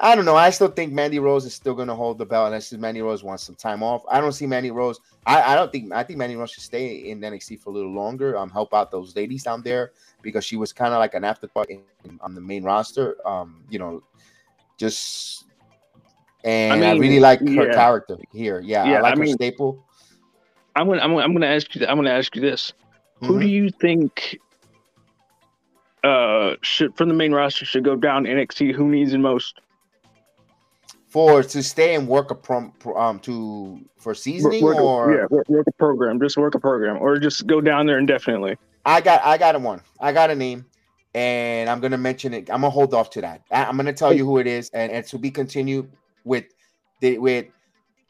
[0.03, 0.35] I don't know.
[0.35, 3.23] I still think Mandy Rose is still going to hold the belt unless Mandy Rose
[3.23, 4.03] wants some time off.
[4.11, 4.99] I don't see Mandy Rose.
[5.25, 5.93] I, I don't think.
[5.93, 8.37] I think Mandy Rose should stay in NXT for a little longer.
[8.37, 11.69] Um, help out those ladies down there because she was kind of like an afterthought
[11.69, 11.83] in,
[12.19, 13.15] on the main roster.
[13.25, 14.03] Um, you know,
[14.77, 15.45] just
[16.43, 17.73] and I, mean, I really like her yeah.
[17.73, 18.59] character here.
[18.59, 19.85] Yeah, yeah I like I her mean, staple.
[20.75, 21.87] I'm gonna, I'm gonna, I'm gonna ask you.
[21.87, 22.73] I'm gonna ask you this:
[23.21, 23.25] mm-hmm.
[23.27, 24.37] Who do you think
[26.03, 28.73] uh should from the main roster should go down NXT?
[28.73, 29.61] Who needs the most?
[31.13, 35.47] For to stay and work a prom um to for seasoning work, or yeah work,
[35.47, 38.57] work, a program just work a program or just go down there indefinitely.
[38.83, 40.65] I got I got a one I got a name
[41.13, 42.49] and I'm gonna mention it.
[42.49, 43.43] I'm gonna hold off to that.
[43.51, 45.91] I'm gonna tell you who it is, and, and to be continued
[46.23, 46.45] with
[46.99, 47.45] the with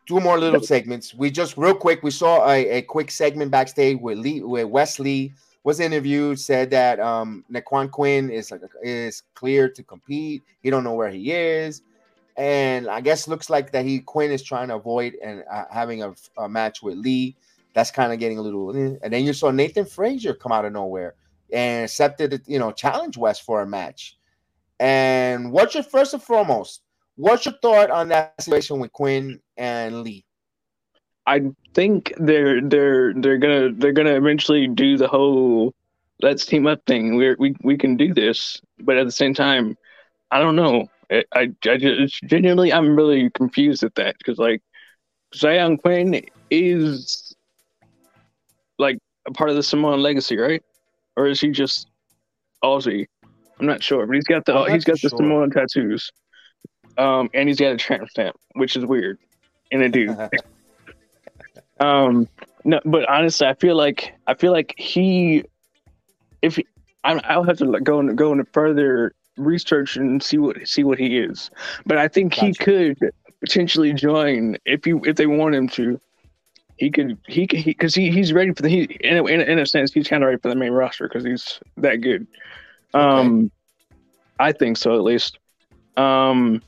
[0.05, 1.13] two more little segments.
[1.13, 4.99] We just real quick, we saw a, a quick segment backstage with Lee, with Wes
[4.99, 5.33] Lee
[5.65, 10.41] was interviewed, said that um Naquan Quinn is like is clear to compete.
[10.61, 11.81] He don't know where he is,
[12.37, 16.03] and I guess looks like that he Quinn is trying to avoid and uh, having
[16.03, 17.35] a, a match with Lee.
[17.73, 18.75] That's kind of getting a little.
[18.75, 18.97] Eh.
[19.01, 21.15] And then you saw Nathan Frazer come out of nowhere
[21.51, 24.17] and accepted, you know, challenge West for a match.
[24.79, 26.81] And what's your first and foremost?
[27.15, 30.25] What's your thought on that situation with Quinn and Lee?
[31.25, 31.41] I
[31.73, 35.73] think they're they're they're gonna they're gonna eventually do the whole
[36.21, 37.15] let's team up thing.
[37.15, 39.77] We're, we we can do this, but at the same time,
[40.31, 40.89] I don't know.
[41.11, 44.61] I I, I just genuinely I'm really confused at that because like
[45.35, 47.35] Xyon Quinn is
[48.77, 50.63] like a part of the Samoan legacy, right?
[51.15, 51.87] or is he just
[52.63, 53.07] Aussie?
[53.59, 55.17] I'm not sure, but he's got the he's got the sure.
[55.17, 56.11] Samoan tattoos,
[56.97, 59.19] um, and he's got a tramp stamp, which is weird
[59.71, 60.17] in a dude.
[61.79, 62.27] um,
[62.63, 65.43] no, but honestly, I feel like I feel like he,
[66.41, 66.65] if he,
[67.03, 70.99] I, will have to go and go into further research and see what see what
[70.99, 71.49] he is,
[71.85, 72.45] but I think gotcha.
[72.45, 75.99] he could potentially join if you if they want him to
[76.77, 79.43] he could he because he, he, he's ready for the he in a, in a,
[79.43, 82.27] in a sense he's kind of ready for the main roster because he's that good.
[82.93, 83.49] Um, okay.
[84.39, 85.37] I think so at least.
[85.97, 86.61] Um,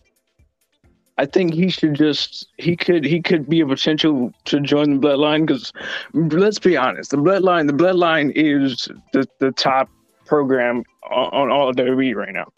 [1.17, 5.07] I think he should just he could he could be a potential to join the
[5.07, 5.71] bloodline because
[6.13, 9.89] let's be honest, the bloodline the bloodline is the the top
[10.25, 12.51] program on, on all of WWE right now.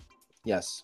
[0.44, 0.84] Yes,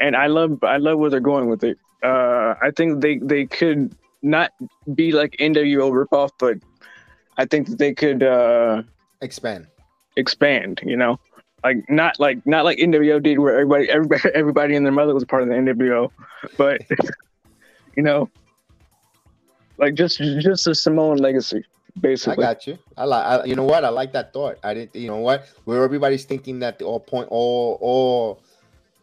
[0.00, 1.78] and I love I love where they're going with it.
[2.02, 4.52] Uh, I think they they could not
[4.94, 6.58] be like NWO ripoff, but
[7.36, 8.82] I think that they could uh,
[9.20, 9.66] expand.
[10.16, 11.20] Expand, you know,
[11.62, 15.24] like not like not like NWO did, where everybody everybody everybody and their mother was
[15.24, 16.10] part of the NWO,
[16.56, 16.82] but
[17.96, 18.28] you know,
[19.78, 21.64] like just just a Samoan legacy.
[22.00, 22.44] Basically.
[22.44, 22.78] I got you.
[22.96, 23.46] I like.
[23.46, 23.84] you know what?
[23.84, 24.58] I like that thought.
[24.62, 24.94] I didn't.
[24.94, 25.46] You know what?
[25.64, 28.42] Where everybody's thinking that the all point, all, all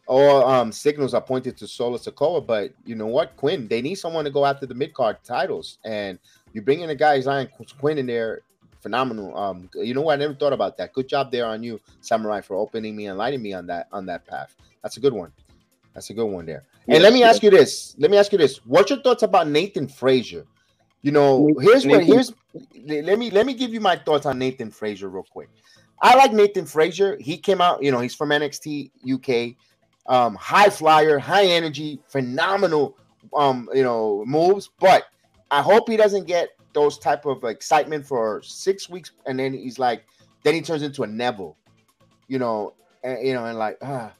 [0.08, 3.68] all um, signals are pointed to Solo Sikoa, but you know what, Quinn?
[3.68, 6.20] They need someone to go after the mid card titles, and
[6.54, 8.42] you bring in a guy Xyon Quinn in there,
[8.82, 9.36] phenomenal.
[9.36, 10.14] Um, you know what?
[10.14, 10.94] I never thought about that.
[10.94, 14.06] Good job there on you, Samurai, for opening me and lighting me on that on
[14.06, 14.56] that path.
[14.84, 15.32] That's a good one.
[15.94, 16.64] That's a good one there.
[16.88, 17.36] Yes, and let me yes.
[17.36, 17.96] ask you this.
[17.98, 18.58] Let me ask you this.
[18.66, 20.46] What's your thoughts about Nathan Frazer?
[21.06, 22.34] You know, here's what here's
[22.88, 25.50] let me let me give you my thoughts on Nathan Frazer real quick.
[26.02, 27.18] I like Nathan Frazer.
[27.22, 29.56] He came out, you know, he's from NXT UK
[30.08, 32.98] um, high flyer, high energy, phenomenal,
[33.36, 34.70] um, you know, moves.
[34.80, 35.06] But
[35.52, 39.80] I hope he doesn't get those type of excitement for six weeks, and then he's
[39.80, 40.06] like,
[40.44, 41.58] then he turns into a Neville,
[42.28, 44.12] you know, and, you know, and like, ah,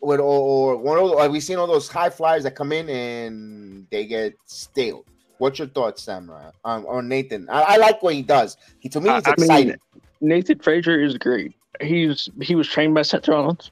[0.00, 3.86] or, or one of those, we've seen all those high flyers that come in and
[3.90, 5.04] they get stale.
[5.44, 7.50] What's your thoughts, Samurai, um, or Nathan?
[7.50, 8.56] I, I like what he does.
[8.78, 9.66] He to me, he's exciting.
[9.66, 11.54] Mean, Nathan Frazer is great.
[11.82, 13.70] He's he was trained by Seth Rollins.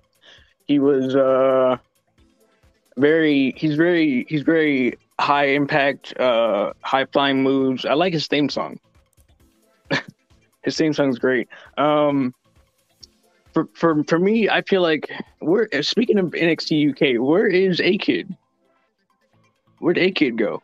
[0.66, 1.78] He was uh
[2.98, 7.86] very he's very he's very high impact, uh high flying moves.
[7.86, 8.78] I like his theme song.
[10.64, 11.48] his theme song is great.
[11.78, 12.34] Um
[13.54, 17.96] for, for for me, I feel like we're speaking of NXT UK, where is A
[17.96, 18.36] Kid?
[19.78, 20.62] Where'd A Kid go?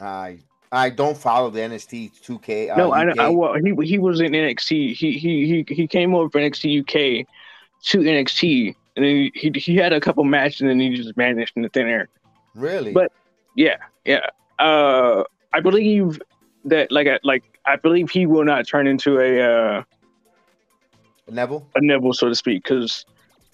[0.00, 0.38] I
[0.72, 2.72] I don't follow the NXT 2K.
[2.72, 4.94] Uh, no, I, I well, he he was in NXT.
[4.94, 7.26] He he he he came over for NXT UK
[7.84, 11.56] to NXT, and then he he had a couple matches, and then he just vanished
[11.56, 12.08] in the thin air.
[12.54, 12.92] Really?
[12.92, 13.12] But
[13.54, 14.26] yeah, yeah.
[14.58, 16.20] Uh, I believe
[16.64, 19.82] that like like I believe he will not turn into a uh,
[21.28, 23.04] a Neville, a Neville, so to speak, because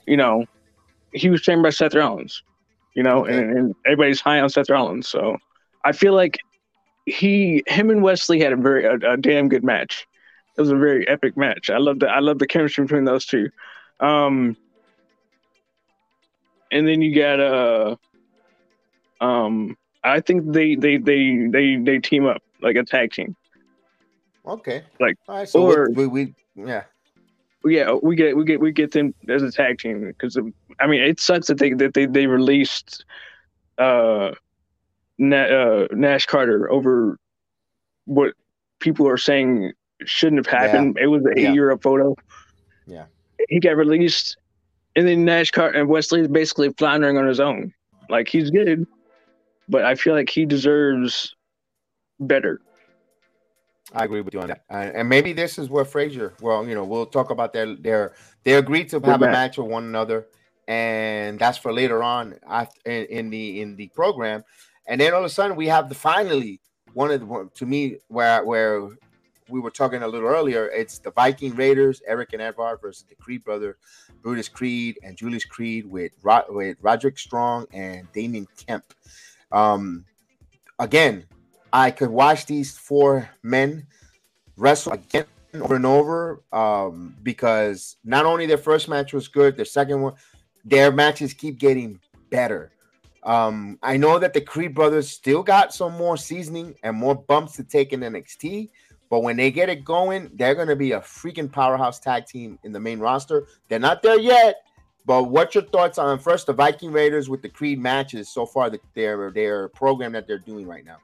[0.07, 0.47] you know
[1.13, 2.43] he was trained by Seth Rollins,
[2.95, 3.37] you know, okay.
[3.37, 5.09] and, and everybody's high on Seth Rollins.
[5.09, 5.37] So
[5.85, 6.39] I feel like
[7.07, 10.07] he, him, and Wes Lee had a very a, a damn good match.
[10.57, 11.71] It was a very epic match.
[11.71, 13.51] I love the I love the chemistry between those two.
[14.01, 14.57] Um,
[16.71, 17.97] and then you got uh,
[19.21, 23.37] um, I think they they they they they team up like a tag team.
[24.47, 24.83] Okay.
[24.99, 26.85] Like right, so or we, we, we yeah
[27.65, 30.37] yeah we get we get we get them as a tag team because
[30.81, 33.05] I mean it sucks that they that they they released
[33.79, 34.33] uh,
[35.19, 37.19] Na- uh Nash Carter over
[38.07, 38.35] what
[38.81, 39.73] people are saying
[40.05, 40.97] shouldn't have happened.
[40.99, 41.05] Yeah.
[41.05, 42.17] It was an eight year up photo.
[42.87, 43.05] Yeah
[43.49, 44.37] he got released,
[44.97, 47.73] and then Nash Carter and Wes Lee is basically floundering on his own.
[48.09, 48.87] Like he's good,
[49.69, 51.35] but I feel like he deserves
[52.21, 52.61] better.
[53.95, 54.65] I agree with you on that.
[54.71, 56.35] And maybe this is where Frazer.
[56.41, 59.69] Well, you know, we'll talk about their their they agreed to have a match with
[59.69, 60.27] one another,
[60.67, 62.35] and that's for later on
[62.85, 64.45] in, in the in the program.
[64.87, 66.61] And then all of a sudden we have the finally
[66.95, 68.89] one of the to me where where
[69.49, 70.69] we were talking a little earlier.
[70.69, 73.77] It's the Viking Raiders, Erik and Edvard versus the Creed brothers,
[74.23, 76.13] Brutus Creed and Julius Creed with
[76.49, 78.85] with Roderick Strong and Damon Kemp.
[79.51, 80.05] Um,
[80.79, 81.25] again,
[81.73, 83.87] I could watch these four men
[84.57, 89.65] wrestle again over and over um, because not only their first match was good, their
[89.65, 90.15] second one,
[90.65, 92.72] their matches keep getting better.
[93.23, 97.53] Um, I know that the Creed brothers still got some more seasoning and more bumps
[97.57, 98.71] to take in NXT,
[99.11, 102.59] but when they get it going, they're going to be a freaking powerhouse tag team
[102.65, 103.47] in the main roster.
[103.69, 104.65] They're not there yet,
[105.07, 108.71] but what's your thoughts on first the Viking Raiders with the Creed matches so far?
[108.71, 110.99] The, their their program that they're doing right now.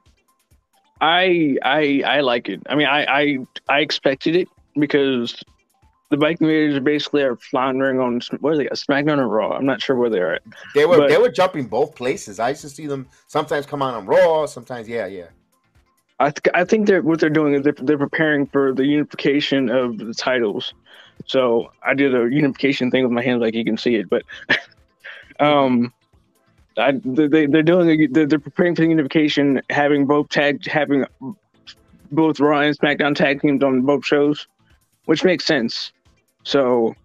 [1.01, 2.61] I I I like it.
[2.67, 3.37] I mean, I I
[3.69, 5.41] I expected it because
[6.09, 8.67] the Viking Raiders basically are floundering on where are they?
[8.67, 9.51] A SmackDown or Raw?
[9.51, 10.41] I'm not sure where they're at.
[10.73, 12.39] They were but, they were jumping both places.
[12.39, 15.27] I used to see them sometimes come on on Raw, sometimes yeah, yeah.
[16.19, 19.69] I th- I think that what they're doing is they're, they're preparing for the unification
[19.69, 20.73] of the titles.
[21.25, 24.23] So I did a unification thing with my hands, like you can see it, but
[25.39, 25.93] um,
[26.77, 31.05] I, they they're doing they're, they're preparing for the unification, having both tag having
[32.11, 34.47] both Raw and SmackDown tag teams on both shows,
[35.05, 35.91] which makes sense.
[36.43, 36.95] So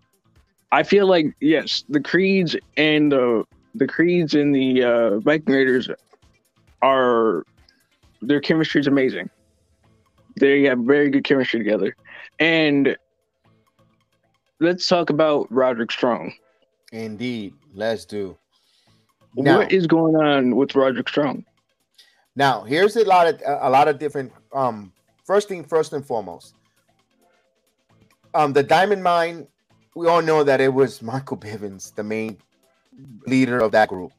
[0.72, 3.44] I feel like yes, the creeds and the
[3.74, 5.88] the creeds and the uh, Viking Raiders
[6.82, 7.44] are
[8.22, 9.30] their chemistry is amazing.
[10.36, 11.96] They have very good chemistry together,
[12.38, 12.96] and
[14.60, 16.34] let's talk about Roderick Strong.
[16.92, 18.36] Indeed, let's do.
[19.36, 21.44] Now, what is going on with Roderick Strong?
[22.36, 24.32] Now, here's a lot of a lot of different.
[24.52, 24.92] Um,
[25.24, 26.54] first thing, first and foremost,
[28.34, 29.46] um, the Diamond Mine.
[29.94, 32.36] We all know that it was Michael Bivens, the main
[33.26, 34.12] leader of that group.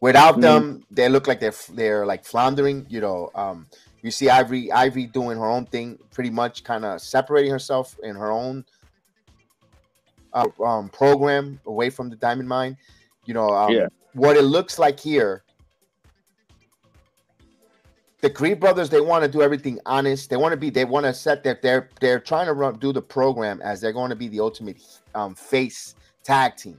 [0.00, 0.42] Without mm-hmm.
[0.42, 2.86] them, they look like they're they're like floundering.
[2.88, 3.66] You know, um,
[4.02, 8.14] you see Ivory Ivory doing her own thing, pretty much kind of separating herself in
[8.16, 8.64] her own
[10.32, 12.76] uh, um, program away from the Diamond Mine.
[13.24, 15.42] You know, um, yeah what it looks like here
[18.20, 20.30] the Creed brothers they want to do everything honest.
[20.30, 22.92] They want to be they want to set that they're they're trying to run do
[22.92, 24.82] the program as they're going to be the ultimate
[25.14, 26.78] um, face tag team.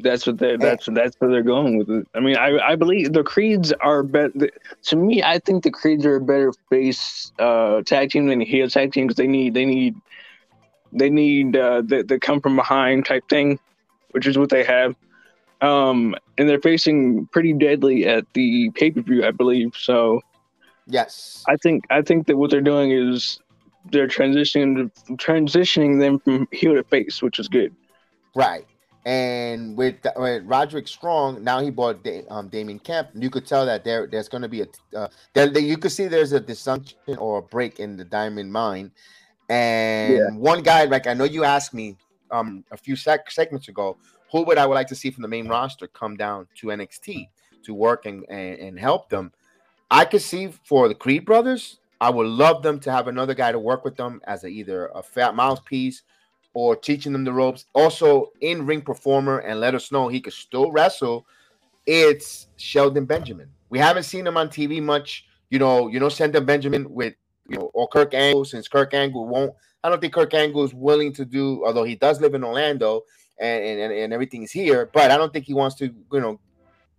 [0.00, 2.06] That's what they that's that's where they're going with it.
[2.14, 4.50] I mean, I I believe the Creeds are better.
[4.84, 8.68] To me, I think the Creeds are a better face uh, tag team than heel
[8.68, 9.94] tag team because they need they need
[10.92, 13.58] they need uh, the the come from behind type thing,
[14.10, 14.96] which is what they have.
[15.60, 19.74] Um, and they're facing pretty deadly at the pay per view, I believe.
[19.76, 20.20] So,
[20.86, 23.40] yes, I think I think that what they're doing is
[23.90, 27.74] they're transitioning transitioning them from heel to face, which is good.
[28.34, 28.66] Right.
[29.06, 33.10] And with, with Roderick Strong, now he bought da- um, Damon Kemp.
[33.14, 34.66] You could tell that there there's going to be a
[34.96, 38.50] uh, there, there, you could see there's a dysfunction or a break in the Diamond
[38.50, 38.90] Mine.
[39.50, 40.30] And yeah.
[40.30, 41.96] one guy, like I know you asked me
[42.30, 43.98] um a few sec- segments ago,
[44.32, 47.28] who would I would like to see from the main roster come down to NXT
[47.64, 49.32] to work and, and, and help them?
[49.94, 53.52] I could see for the Creed brothers, I would love them to have another guy
[53.52, 56.02] to work with them as a, either a fat mouthpiece
[56.52, 57.66] or teaching them the ropes.
[57.74, 61.24] Also, in ring performer and let us know he could still wrestle.
[61.86, 63.48] It's Shelton Benjamin.
[63.70, 65.26] We haven't seen him on TV much.
[65.50, 67.14] You know, you know, Shelton Benjamin with
[67.48, 69.54] you know, or Kurt Angle, since Kurt Angle won't.
[69.84, 73.02] I don't think Kurt Angle is willing to do, although he does live in Orlando
[73.38, 74.90] and, and, and everything's here.
[74.92, 76.40] But I don't think he wants to, you know,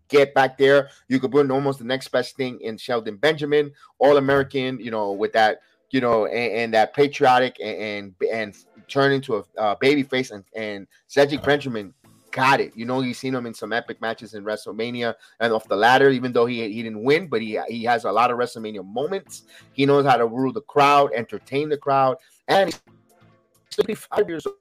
[0.09, 0.89] get back there.
[1.07, 5.11] You could put almost the next best thing in Shelton Benjamin, All American, you know,
[5.11, 5.59] with that,
[5.91, 8.55] you know, and, and that patriotic and and, and
[8.87, 10.31] turn into a uh, baby face.
[10.31, 11.93] And, and Cedric Benjamin
[12.35, 12.75] got it.
[12.75, 16.09] You know, you've seen him in some epic matches in WrestleMania and off the ladder,
[16.09, 19.43] even though he, he didn't win, but he, he has a lot of WrestleMania moments.
[19.71, 22.17] He knows how to rule the crowd, entertain the crowd,
[22.49, 22.81] and he's
[23.71, 24.55] 35 years old.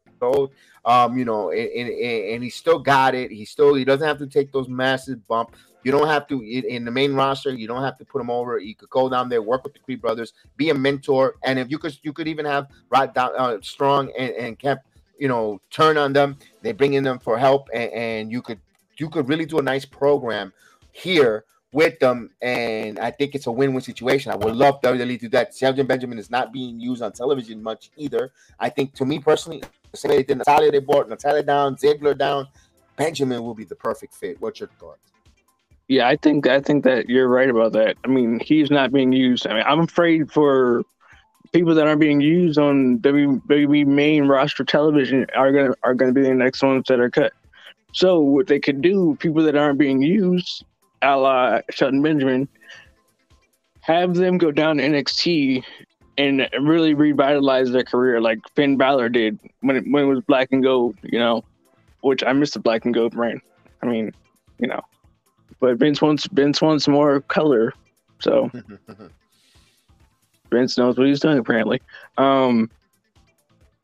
[0.87, 1.89] Um, you know, and, and,
[2.35, 3.31] and he still got it.
[3.31, 5.57] He still he doesn't have to take those massive bump.
[5.83, 7.51] You don't have to in the main roster.
[7.51, 8.59] You don't have to put him over.
[8.59, 11.71] You could go down there, work with the Creed brothers, be a mentor, and if
[11.71, 14.87] you could, you could even have right down uh, strong and, and kept
[15.19, 16.39] you know turn on them.
[16.63, 18.61] They bring in them for help, and, and you could
[18.97, 20.53] you could really do a nice program
[20.93, 21.45] here
[21.75, 24.31] with them, and I think it's a win-win situation.
[24.31, 25.53] I would love WWE to do that.
[25.53, 28.31] Shelton Benjamin is not being used on television much either.
[28.61, 29.61] I think, to me personally,
[29.91, 32.47] the same way they did Natalya, they brought Natalya down, Ziggler down.
[32.97, 34.41] Benjamin will be the perfect fit.
[34.41, 35.01] What's your thoughts?
[35.89, 37.97] Yeah, I think I think that you're right about that.
[38.05, 39.47] I mean, he's not being used.
[39.47, 40.85] I mean, I'm afraid for
[41.53, 46.23] people that aren't being used on WWE main roster television are gonna are gonna be
[46.23, 47.33] the next ones that are cut.
[47.93, 50.65] So what they could do, people that aren't being used,
[51.05, 52.49] a la Shelton Benjamin,
[53.81, 55.63] have them go down to NXT
[56.17, 60.49] and really revitalize their career like Finn Balor did when it, when it was black
[60.53, 61.45] and gold, you know,
[62.01, 63.41] which I missed the black and gold reign.
[63.83, 64.13] I mean,
[64.59, 64.81] you know,
[65.61, 67.73] but Vince wants Vince wants more color,
[68.21, 68.51] so
[70.51, 71.83] Vince knows what he's doing apparently.
[72.17, 72.71] Um,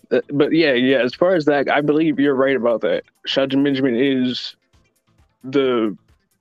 [0.09, 0.99] but yeah, yeah.
[0.99, 3.05] As far as that, I believe you're right about that.
[3.27, 4.57] Shelton Benjamin is
[5.45, 5.97] the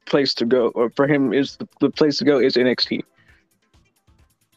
[0.09, 3.01] place to go, or for him is the, the place to go is NXT.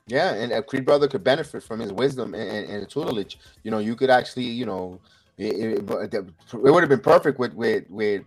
[0.06, 3.38] Yeah, and a Creed brother could benefit from his wisdom and, and, tutelage.
[3.62, 5.00] You know, you could actually, you know,
[5.38, 8.22] it, it, it would have been perfect with with with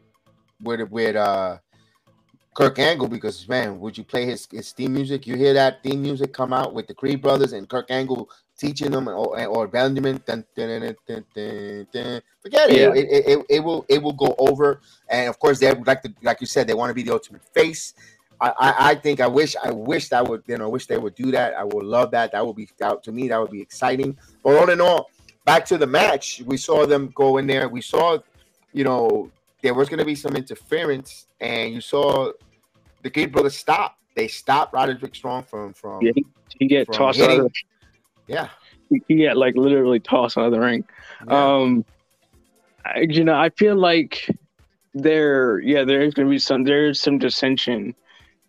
[0.62, 1.58] with with uh
[2.56, 5.28] Kurt Angle because man, would you play his, his theme music?
[5.28, 8.92] You hear that theme music come out with the Creed brothers and Kurt Angle teaching
[8.92, 10.22] them or, or Benjamin.
[10.26, 12.78] Dun, dun, dun, Forget it.
[12.78, 12.94] Yeah.
[12.94, 13.46] It, it, it.
[13.50, 14.80] It will it will go over.
[15.10, 17.44] And of course, they like the like you said, they want to be the ultimate
[17.54, 17.94] face.
[18.40, 21.16] I, I, I think I wish I wish that would you know wish they would
[21.16, 21.56] do that.
[21.56, 22.32] I would love that.
[22.32, 24.18] That would be that, to me that would be exciting.
[24.44, 25.10] But all in all,
[25.44, 27.68] back to the match, we saw them go in there.
[27.68, 28.20] We saw,
[28.72, 29.30] you know,
[29.62, 32.32] there was going to be some interference, and you saw
[33.06, 34.00] the Creed brothers stop.
[34.16, 36.02] They stopped Roderick Strong from from.
[36.02, 36.26] Yeah, he,
[36.60, 37.40] he get tossed hitting.
[37.40, 37.46] out.
[37.46, 38.50] Of the, yeah,
[38.90, 40.84] he, he get like literally tossed out of the ring.
[41.28, 41.56] Yeah.
[41.56, 41.86] Um,
[42.84, 44.28] I, you know, I feel like
[44.96, 47.94] there, yeah, there's gonna be some there's some dissension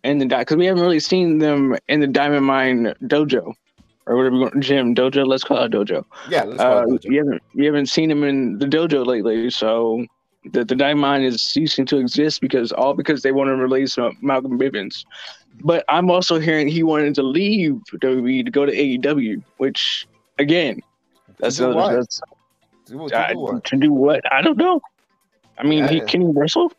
[0.03, 3.53] in the because we haven't really seen them in the Diamond Mine dojo
[4.07, 5.27] or whatever gym dojo.
[5.27, 6.03] Let's call it dojo.
[6.29, 7.11] Yeah, let's call uh, it dojo.
[7.11, 10.03] You haven't you haven't seen him in the dojo lately, so
[10.51, 13.97] the, the Diamond Mine is ceasing to exist because all because they want to release
[14.21, 15.05] Malcolm Bivens.
[15.63, 20.81] But I'm also hearing he wanted to leave WWE to go to AEW, which again,
[21.39, 22.21] that's to another, that's
[22.85, 23.63] do, to, do what?
[23.65, 24.31] to do what?
[24.31, 24.81] I don't know.
[25.57, 26.71] I mean, yeah, he can he wrestle,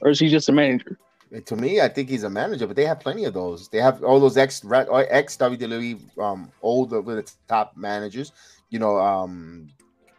[0.00, 0.98] or is he just a manager?
[1.46, 3.68] To me, I think he's a manager, but they have plenty of those.
[3.68, 8.32] They have all those ex ex WWE um old with the top managers.
[8.68, 9.68] You know, um,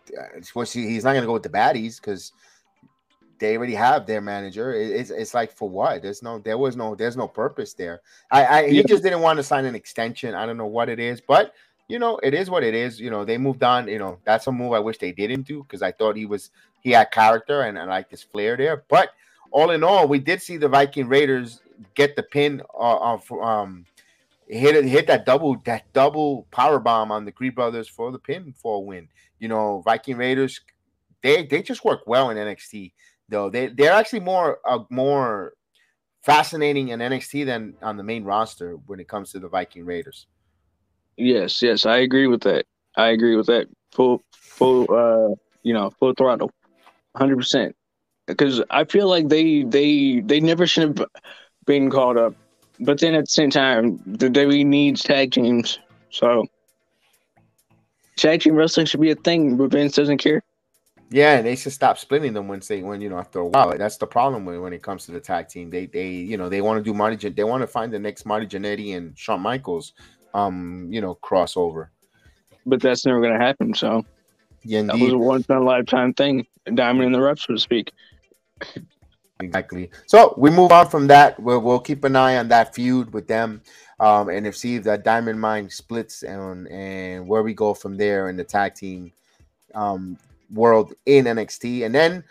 [0.07, 2.31] he's not going to go with the baddies because
[3.41, 4.71] they already have their manager.
[4.71, 6.03] It's it's like for what?
[6.03, 8.01] There's no there was no there's no purpose there.
[8.29, 10.35] I, I he just didn't want to sign an extension.
[10.35, 11.53] I don't know what it is, but
[11.87, 13.01] you know it is what it is.
[13.01, 13.87] You know they moved on.
[13.87, 16.51] You know that's a move I wish they didn't do because I thought he was
[16.81, 18.83] he had character and I like his flair there.
[18.87, 19.09] But
[19.49, 21.61] all in all, we did see the Viking Raiders
[21.95, 23.85] get the pin uh, um
[24.47, 28.53] hit hit that double that double power bomb on the Creed brothers for the pin
[28.55, 29.07] for a win.
[29.39, 30.61] You know Viking Raiders
[31.23, 32.91] they they just work well in NXT
[33.31, 33.49] though.
[33.49, 35.53] They they're actually more uh, more
[36.23, 40.27] fascinating in NXT than on the main roster when it comes to the Viking Raiders.
[41.17, 42.65] Yes, yes, I agree with that.
[42.95, 43.67] I agree with that.
[43.91, 46.51] Full full uh you know, full throttle.
[47.17, 47.73] 100%.
[48.37, 51.07] Cuz I feel like they they they never should have
[51.65, 52.35] been called up.
[52.79, 55.79] But then at the same time, the WWE needs tag teams.
[56.09, 56.45] So
[58.15, 60.41] tag team wrestling should be a thing, but Vince doesn't care.
[61.13, 63.77] Yeah, and they should stop splitting them when they when you know after a while.
[63.77, 65.69] That's the problem when, when it comes to the tag team.
[65.69, 67.29] They they you know they want to do Marty.
[67.29, 69.91] They want to find the next Marty Jannetty and Shawn Michaels,
[70.33, 71.89] um, you know, crossover.
[72.65, 73.73] But that's never going to happen.
[73.73, 74.05] So
[74.63, 77.59] yeah, that was a once in a lifetime thing, diamond in the rough, so to
[77.59, 77.91] speak.
[79.41, 79.91] Exactly.
[80.05, 81.37] So we move on from that.
[81.41, 83.63] We'll, we'll keep an eye on that feud with them,
[83.99, 87.97] um, and if see if that Diamond Mine splits and and where we go from
[87.97, 89.11] there in the tag team
[89.75, 90.17] um,
[90.53, 91.85] world in NXT.
[91.85, 92.23] And then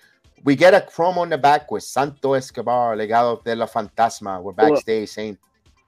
[0.44, 4.42] we get a promo on the back with Santo Escobar, Legado del Fantasma.
[4.42, 5.38] We're backstage well, saying,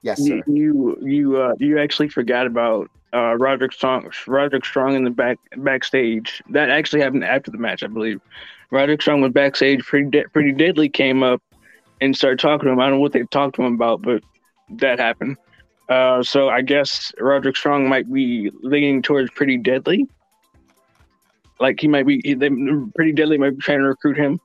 [0.01, 4.11] "Yes, sir." You you uh, you actually forgot about uh, Roderick Strong.
[4.27, 6.43] Roderick Strong in the back backstage.
[6.49, 8.21] That actually happened after the match, I believe.
[8.71, 9.83] Roderick Strong was backstage.
[9.83, 11.41] Pretty de- pretty deadly came up
[12.01, 12.79] and started talking to him.
[12.79, 14.23] I don't know what they talked to him about, but
[14.69, 15.37] that happened.
[15.89, 20.07] Uh, so I guess Roderick Strong might be leaning towards pretty deadly.
[21.63, 22.49] Like he might be, they
[22.93, 23.37] pretty deadly.
[23.37, 24.37] Might be trying to recruit him.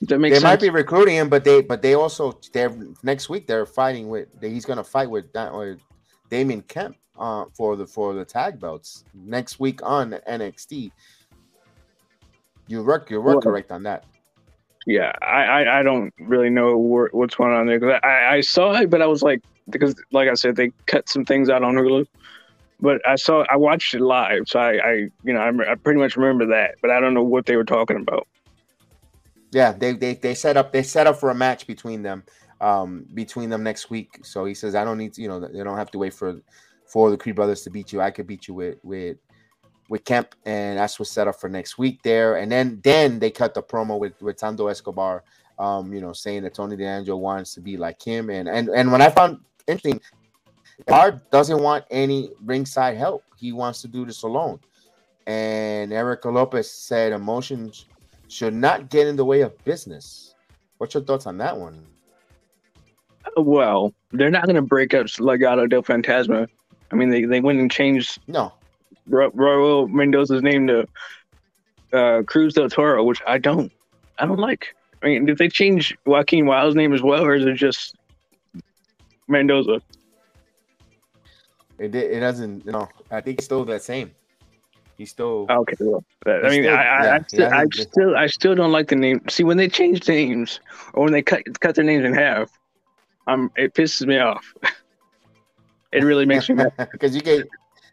[0.00, 0.44] That makes they sense?
[0.44, 4.28] might be recruiting him, but they but they also they're next week they're fighting with
[4.40, 5.76] he's gonna fight with that or
[6.30, 10.90] Damon Kemp uh, for the for the tag belts next week on NXT.
[12.66, 14.06] You work you work well, correct on that.
[14.86, 18.72] Yeah, I, I, I don't really know what's going on there because I, I saw
[18.72, 21.74] it, but I was like because like I said they cut some things out on
[21.74, 22.06] Hulu
[22.80, 24.92] but I saw I watched it live, so I, I
[25.24, 27.64] you know I, I, pretty much remember that, but I don't know what they were
[27.64, 28.26] talking about.
[29.52, 32.24] Yeah, they they they set up they set up for a match between them,
[32.60, 34.20] um, between them next week.
[34.22, 36.40] So he says I don't need to, you know they don't have to wait for
[36.86, 38.00] for the Creed brothers to beat you.
[38.00, 39.18] I could beat you with with
[39.88, 42.36] with Kemp, and that's what's set up for next week there.
[42.36, 45.24] And then then they cut the promo with with Santos Escobar,
[45.58, 48.30] um, you know, saying that Tony D'Angelo wants to be like him.
[48.30, 50.00] And and and when I found interesting,
[50.86, 53.24] Bart doesn't want any ringside help.
[53.36, 54.60] He wants to do this alone.
[55.26, 57.86] And Elektra Lopez said emotions
[58.28, 60.34] should not get in the way of business.
[60.78, 61.84] What's your thoughts on that one?
[63.36, 66.48] Well, they're not going to break up Legado del Fantasma.
[66.92, 68.52] I mean, they, they went and changed No,
[69.08, 70.86] Ro- Raul Mendoza's name to
[71.92, 73.72] uh, Cruz del Toro, which I don't,
[74.18, 74.74] I don't like.
[75.02, 77.96] I mean, did they change Joaquin Wilde's name as well, or is it just
[79.28, 79.80] Mendoza?
[81.78, 82.64] It it doesn't.
[82.64, 84.12] You no, know, I think it's still the same.
[84.96, 88.16] He's still Okay, well, that- I mean, still- I, I, yeah, I, still, I still,
[88.16, 89.20] I still don't like the name.
[89.28, 90.60] See, when they change names
[90.94, 92.50] or when they cut cut their names in half,
[93.26, 94.54] um, it pisses me off.
[95.92, 96.72] it really makes me mad.
[96.92, 97.46] because you get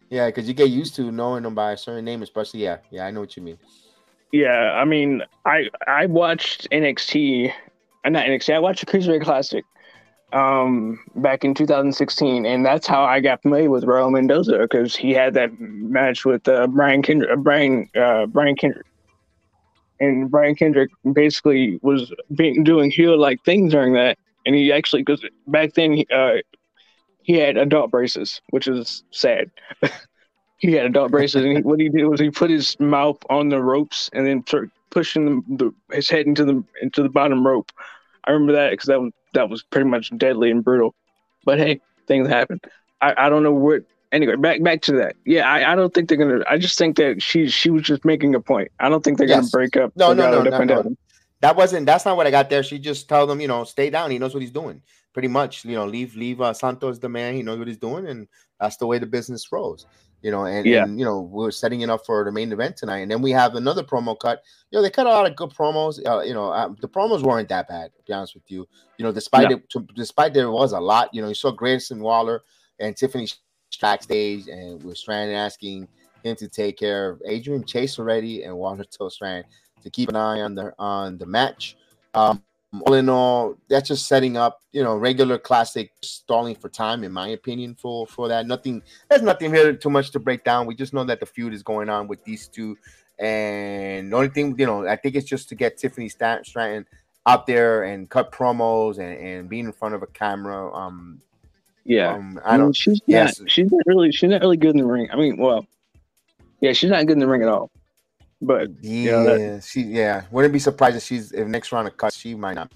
[0.09, 3.05] yeah because you get used to knowing them by a certain name, especially yeah yeah
[3.05, 3.57] I know what you mean.
[4.31, 7.53] Yeah, I mean, I I watched NXT,
[8.05, 8.55] uh, not NXT.
[8.55, 9.63] I watched the Cruiserweight Classic,
[10.33, 15.11] um, back in 2016, and that's how I got familiar with Raul Mendoza because he
[15.11, 18.87] had that match with uh, Brian Kendrick, uh, Brian uh, Brian Kendrick,
[19.99, 25.03] and Brian Kendrick basically was being doing heel like things during that, and he actually
[25.03, 26.37] because back then he, uh,
[27.21, 29.51] he had adult braces, which is sad.
[30.57, 33.49] he had adult braces, and he, what he did was he put his mouth on
[33.49, 35.55] the ropes and then started pushing the,
[35.89, 37.71] the, his head into the into the bottom rope.
[38.25, 40.93] I remember that because that was that was pretty much deadly and brutal.
[41.45, 42.59] But hey, things happen.
[43.01, 43.81] I, I don't know what.
[44.11, 45.15] Anyway, back back to that.
[45.25, 46.43] Yeah, I, I don't think they're gonna.
[46.47, 48.69] I just think that she she was just making a point.
[48.79, 49.49] I don't think they're Yes.
[49.49, 49.91] gonna break up.
[49.95, 50.95] No, no, no, no, no.
[51.41, 52.63] That wasn't that's not what I got there.
[52.63, 54.11] She just told them you know stay down.
[54.11, 54.81] He knows what he's doing.
[55.13, 57.33] Pretty much you know leave leave uh, Santos the man.
[57.33, 58.27] He knows what he's doing, and
[58.59, 59.85] that's the way the business rolls.
[60.23, 60.83] You know, and, Yeah.
[60.85, 63.29] and you know we're setting it up for the main event tonight, and then we
[63.31, 64.41] have another promo cut.
[64.71, 65.99] You know, they cut a lot of good promos.
[66.03, 67.91] Uh, you know, um, the promos weren't that bad.
[67.97, 68.65] To be honest with you,
[68.97, 69.57] you know, despite No.
[69.57, 71.13] it, to, despite there was a lot.
[71.13, 72.41] You know, you saw Grayson Waller
[72.79, 73.27] and Tiffany
[73.81, 75.87] backstage, and we're Strand asking
[76.23, 79.45] him to take care of Andre Chase already and Waller Till Strand
[79.83, 81.75] to keep an eye on the on the match.
[82.13, 82.41] Um,
[82.81, 87.11] all in all, that's just setting up, you know, regular classic stalling for time, in
[87.11, 88.47] my opinion, for for that.
[88.47, 90.65] Nothing, there's nothing here too much to break down.
[90.65, 92.77] We just know that the feud is going on with these two,
[93.19, 96.87] and the only thing, you know, I think it's just to get Tiffany Stratton
[97.25, 100.73] out there and cut promos and, and being in front of a camera.
[100.73, 101.21] Um,
[101.85, 102.75] Yeah, um, I I mean, don't.
[102.75, 103.39] she's yes.
[103.39, 103.51] not.
[103.51, 104.11] She's not really.
[104.11, 105.09] She's not really good in the ring.
[105.11, 105.65] I mean, well,
[106.61, 107.69] yeah, she's not good in the ring at all.
[108.45, 109.81] But Yeah, know, that- she.
[109.81, 112.71] Yeah, wouldn't be surprised if she's if next round of cuts she might not.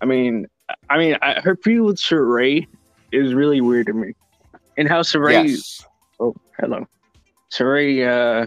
[0.00, 0.46] I mean,
[0.90, 2.66] I mean, I, her feud with Saray
[3.12, 4.12] is really weird to me.
[4.76, 5.84] And how Saray, Yes.
[6.18, 6.84] oh, hello,
[7.52, 8.46] Saray, uh,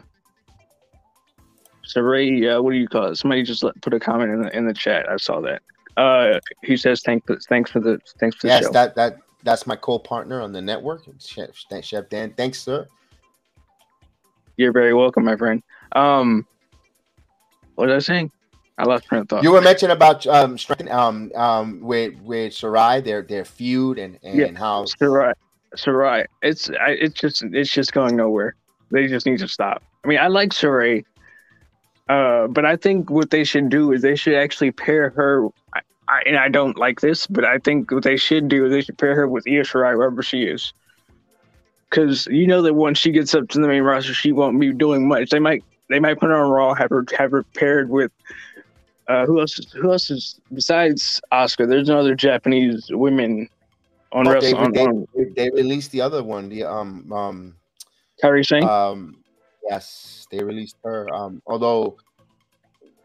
[1.95, 3.15] Saray, uh, what do you call it?
[3.15, 5.07] Somebody just let, put a comment in the in the chat.
[5.09, 5.61] I saw that.
[5.95, 8.71] Uh, he says thanks, thanks for the thanks for the Yes, show.
[8.71, 11.49] that that that's my co-partner on the network, Chef,
[11.83, 12.33] Chef Dan.
[12.35, 12.87] Thanks, sir.
[14.57, 15.61] You're very welcome, my friend.
[15.91, 16.45] Um,
[17.75, 18.31] what was I saying?
[18.79, 19.43] I lost of thought.
[19.43, 20.57] You were mentioning about um
[20.89, 24.59] um um with with Sarai, their their feud and and Yeah.
[24.59, 25.33] how Sarai,
[25.75, 26.25] Sarai.
[26.41, 28.55] It's I, it's just it's just going nowhere.
[28.91, 29.83] They just need to stop.
[30.03, 31.05] I mean, I like Sarai,
[32.09, 35.47] uh, but I think what they should do is they should actually pair her.
[35.75, 38.71] I, I, and I don't like this, but I think what they should do is
[38.71, 40.73] they should pair her with Io Shirai wherever she is.
[41.89, 44.73] Because you know that once she gets up to the main roster, she won't be
[44.73, 45.29] doing much.
[45.29, 48.11] They might they might put her on Raw, have her have her paired with
[49.07, 49.57] uh, who else?
[49.57, 51.67] Is, who else is besides Asuka?
[51.67, 53.49] There's no other Japanese women
[54.11, 57.55] on Oh, wrestle they, on, they, they released the other one, the um um
[58.21, 58.63] Kairi Sane.
[58.63, 59.23] um
[59.69, 61.09] yes, they released her.
[61.13, 61.97] Um, although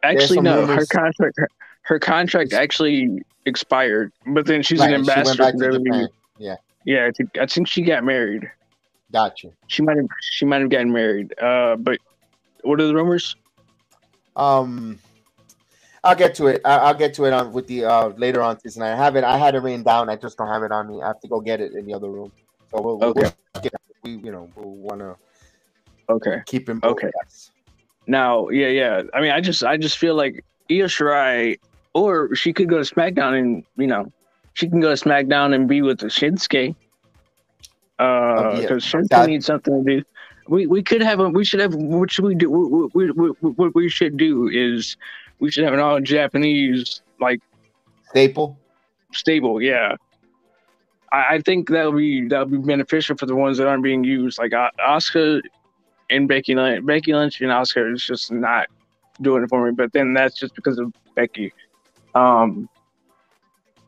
[0.02, 1.48] actually, no, her contract her,
[1.82, 5.72] her contract actually expired, but then she's right, an she ambassador.
[5.72, 6.08] Japan.
[6.38, 8.50] Yeah, Yeah, I think, I think she got married.
[9.12, 9.52] Got you.
[9.68, 11.38] She might have she might have gotten married.
[11.40, 11.98] Uh, but
[12.62, 13.36] what are the rumors?
[14.36, 14.98] Um,
[16.04, 16.62] I'll get to it.
[16.64, 18.92] I, I'll get to it on with the uh later on night.
[18.92, 19.24] I have it.
[19.24, 20.08] I had it written down.
[20.08, 21.02] I just don't have it on me.
[21.02, 22.32] I have to go get it in the other room.
[22.74, 23.30] So we'll, Okay.
[23.54, 25.16] we'll get, we you know we'll want to
[26.08, 26.42] Okay.
[26.46, 26.80] keep him.
[26.82, 27.10] Okay.
[28.06, 29.02] Now, yeah, yeah.
[29.14, 31.58] I mean, I just I just feel like Io Shirai,
[31.94, 34.12] or she could go to SmackDown and you know,
[34.54, 36.08] she can go to SmackDown and be with the
[37.98, 38.60] Uh, Oh, yeah.
[38.62, 40.04] because That- needs something to do.
[40.48, 42.50] We we could have a we should have what should we do?
[42.50, 44.96] What, we what, what we should do is
[45.38, 47.40] we should have an all Japanese like
[48.08, 48.58] Staple.
[49.12, 49.62] stable.
[49.62, 49.94] Yeah,
[51.12, 54.38] I, I think that'll be that'll be beneficial for the ones that aren't being used.
[54.40, 55.40] Like Asuka
[56.10, 58.66] and Becky Lynch, Becky Lynch and Asuka is just not
[59.20, 59.70] doing it for me.
[59.72, 61.52] But then that's just because of Becky.
[62.16, 62.68] Um,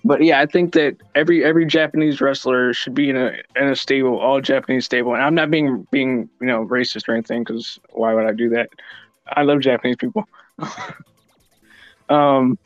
[0.04, 3.74] but yeah, I think that every every Japanese wrestler should be in a in a
[3.74, 5.14] stable, all Japanese stable.
[5.14, 8.50] And I'm not being being you know racist or anything because why would I do
[8.50, 8.68] that?
[9.26, 10.28] I love Japanese people.
[12.10, 12.58] um,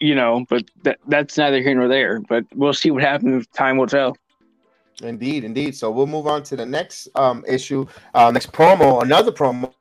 [0.00, 2.20] you know, but that that's neither here nor there.
[2.20, 3.46] But we'll see what happens.
[3.48, 4.16] Time will tell.
[5.02, 5.76] Indeed, indeed.
[5.76, 9.72] So we'll move on to the next um issue, uh, next promo, another promo.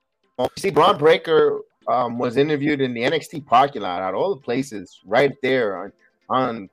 [0.58, 5.00] See, Bron Breakker um, was interviewed in the NXT parking lot at all the places
[5.06, 5.92] right there on
[6.30, 6.70] on,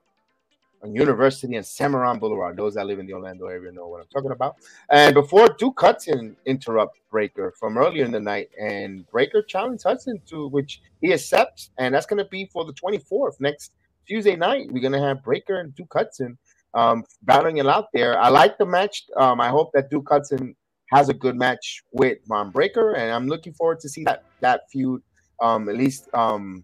[0.83, 2.55] on University and Semoran Boulevard.
[2.55, 4.57] Those that live in the Orlando area know what I'm talking about.
[4.91, 10.21] And before Duke Hudson interrupt Breakker from earlier in the night, and Breakker challenged Hudson
[10.27, 13.71] to which he accepts, and that's going to be for the 24th next
[14.07, 14.67] Tuesday night.
[14.71, 16.37] We're going to have Breakker and Duke Hudson
[16.75, 18.19] um, battling it out there.
[18.19, 19.05] I like the match.
[19.17, 20.55] Um, I hope that Duke Hudson
[20.91, 24.69] has a good match with Bron Breakker, and I'm looking forward to see that that
[24.71, 25.01] feud
[25.41, 26.63] um, at least um,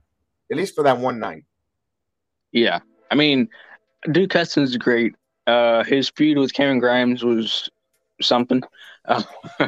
[0.52, 1.44] at least for that one night.
[2.52, 2.80] Yeah,
[3.12, 3.50] I mean,
[4.12, 5.16] Duke Hudson's great.
[5.46, 7.70] Uh, his feud with Cameron Grimes was
[8.22, 8.64] something,
[9.06, 9.24] uh,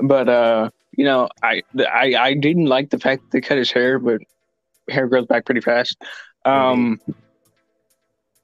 [0.00, 3.72] but uh, you know, I, I I didn't like the fact that they cut his
[3.72, 4.20] hair, but
[4.88, 5.96] hair grows back pretty fast.
[6.44, 7.12] Um, mm-hmm.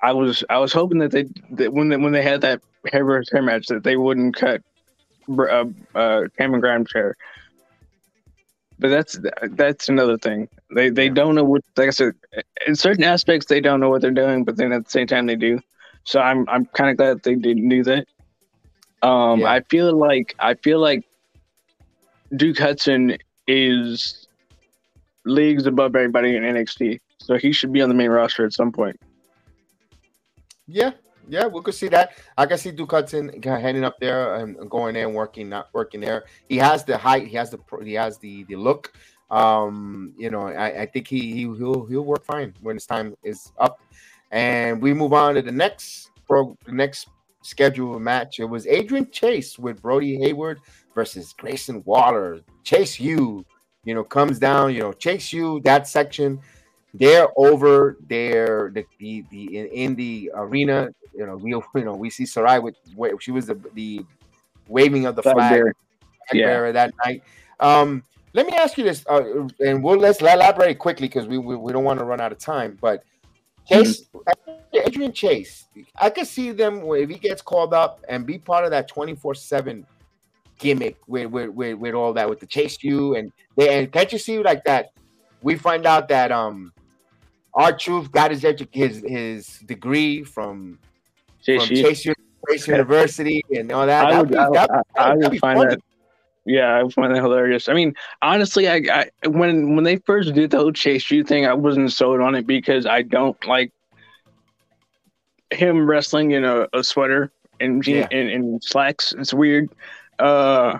[0.00, 2.62] I was I was hoping that they that when they, when they had that
[2.92, 4.62] hair versus hair match that they wouldn't cut
[5.28, 5.64] uh,
[5.94, 7.16] uh, Cameron Grimes' hair
[8.78, 9.18] but that's
[9.50, 10.48] that's another thing.
[10.74, 11.14] They they yeah.
[11.14, 12.14] don't know what like I said
[12.66, 15.26] in certain aspects they don't know what they're doing, but then at the same time
[15.26, 15.60] they do.
[16.04, 18.06] So I'm I'm kind of glad they didn't do that.
[19.02, 19.52] Um, yeah.
[19.52, 21.04] I feel like I feel like
[22.36, 23.16] Duke Hudson
[23.46, 24.28] is
[25.24, 28.72] leagues above everybody in NXT, so he should be on the main roster at some
[28.72, 28.98] point.
[30.66, 30.92] Yeah,
[31.28, 32.12] yeah, we could see that.
[32.36, 36.00] I can see Duke Hudson heading up there and going there and working, not working
[36.00, 36.24] there.
[36.48, 38.92] He has the height, he has the he has the the look.
[39.30, 43.14] Um, you know, I, I think he, he he'll he'll work fine when his time
[43.22, 43.80] is up.
[44.30, 47.08] And we move on to the next pro the next
[47.42, 48.40] scheduled match.
[48.40, 50.60] It was Andre Chase with Bodhi Hayward
[50.94, 52.40] versus Grayson Waller.
[52.64, 53.44] Chase U,
[53.84, 56.40] you know, comes down, you know, Chase U that section
[56.94, 61.94] they're over there the, the, the in, in, the arena you know we you know
[61.94, 64.04] we see sarai with where she was the the
[64.68, 65.74] waving of the flag, flag
[66.32, 66.70] yeah.
[66.72, 67.22] that night
[67.60, 68.02] um
[68.34, 71.72] let me ask you this uh, and we'll let's elaborate quickly because we, we, we
[71.72, 73.02] don't want to run out of time but
[73.66, 74.78] Chase mm-hmm.
[74.86, 75.66] Andre Chase
[76.00, 79.34] I could see them if he gets called up and be part of that 24
[79.34, 79.86] 7
[80.58, 84.12] gimmick with, with, with, with all that with the Chase U and they and can't
[84.12, 84.92] you see like that
[85.42, 86.72] we find out that um
[87.58, 90.78] R-Truth got his edu- his his degree from,
[91.42, 92.06] Chase, from Chase,
[92.48, 94.06] Chase University and all that.
[94.06, 95.70] I would, I, that, I, I would find funny.
[95.70, 95.80] that.
[96.46, 97.68] Yeah, I find that hilarious.
[97.68, 101.44] I mean, honestly, I, I when when they first did the whole Chase U thing,
[101.44, 103.70] I wasn't sold on it because I don't like
[105.50, 108.06] him wrestling in a, a sweater and, yeah.
[108.10, 109.14] and, and slacks.
[109.18, 109.70] It's weird.
[110.18, 110.78] Uh,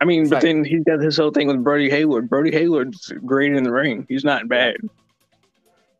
[0.00, 2.28] I mean, it's but like, then he's got this whole thing with Bodhi Hayward.
[2.28, 4.06] Bodhi Hayward's great in the ring.
[4.08, 4.76] He's not bad.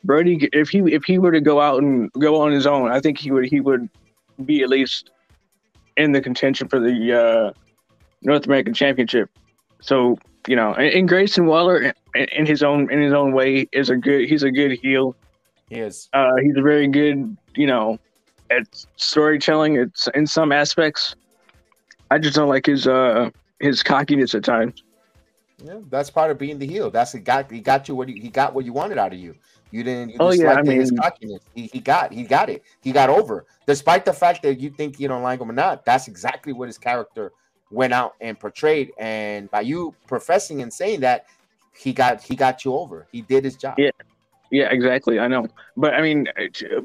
[0.07, 3.01] Bodhi, if he if he were to go out and go on his own, I
[3.01, 3.89] think he would he would
[4.45, 5.11] be at least
[5.97, 7.53] in the contention for the uh,
[8.23, 9.31] North American Championship.
[9.81, 13.69] So you know, and, and Grayson Waller, in, in, his own in his own way,
[13.73, 14.29] is a good.
[14.29, 15.17] He's a good heel.
[15.69, 16.09] He is.
[16.13, 17.99] Uh, he's a very good, you know,
[18.51, 19.77] at storytelling.
[19.77, 21.17] It's in some aspects.
[22.11, 23.31] I just don't like his uh
[23.61, 24.83] his cockiness at times.
[25.65, 26.91] Yeah, that's part of being the heel.
[26.91, 29.19] That's he got he got you what he, he got what you wanted out of
[29.19, 29.35] you.
[29.77, 30.09] You didn't.
[30.09, 31.43] You oh yeah, I mean, his cockiness.
[31.55, 32.63] He, he got he got it.
[32.81, 35.85] He got over, despite the fact that you think you don't like him or not.
[35.85, 37.33] That's exactly what his character
[37.71, 38.93] went out and portrayed.
[38.97, 41.27] And by you professing and saying that,
[41.77, 43.07] he got he got you over.
[43.13, 43.75] He did his job.
[43.77, 43.91] Yeah,
[44.51, 45.19] yeah, exactly.
[45.19, 45.47] I know,
[45.77, 46.27] but I mean,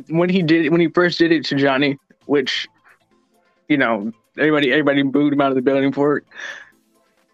[0.10, 2.68] when he did when he first did it to Johnny, which
[3.70, 6.26] you know everybody everybody booed him out of the building for it.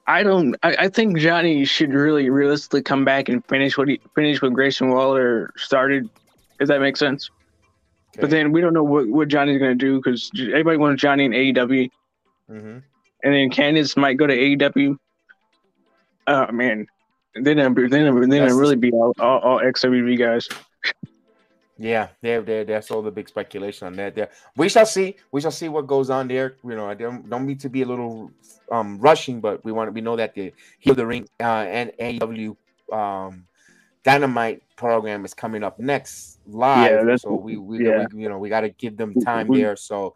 [0.08, 0.55] I don't.
[0.64, 4.53] I, I, think Johnny should really realistically come back and finish what he finished what
[4.53, 6.10] Grayson Waller started.
[6.60, 7.30] If that makes sense.
[8.14, 8.22] Okay.
[8.22, 11.26] But then we don't know what, what Johnny's going to do because everybody wants Johnny
[11.26, 11.89] in AEW,
[12.49, 12.78] mm-hmm.
[13.24, 14.97] and then Candice might go to AEW.
[16.28, 16.88] Oh man,
[17.36, 17.76] they didn't.
[17.76, 18.16] They didn't.
[18.16, 20.47] Really be all, all, all XWB guys.
[21.80, 24.15] Yeah, there, there, that's all the big speculation on that.
[24.15, 25.15] There, we shall see.
[25.32, 26.57] We shall see what goes on there.
[26.63, 28.32] You know, I don't don't need to be a little
[28.71, 29.91] um rushing, but we want to.
[29.91, 32.55] We know that the heel the ring uh, and AEW
[32.91, 33.45] um
[34.03, 36.91] Dynamite program is coming up next live.
[36.91, 38.05] Yeah, that's, so we, we, yeah.
[38.11, 39.75] we you know we got to give them time there.
[39.75, 40.15] So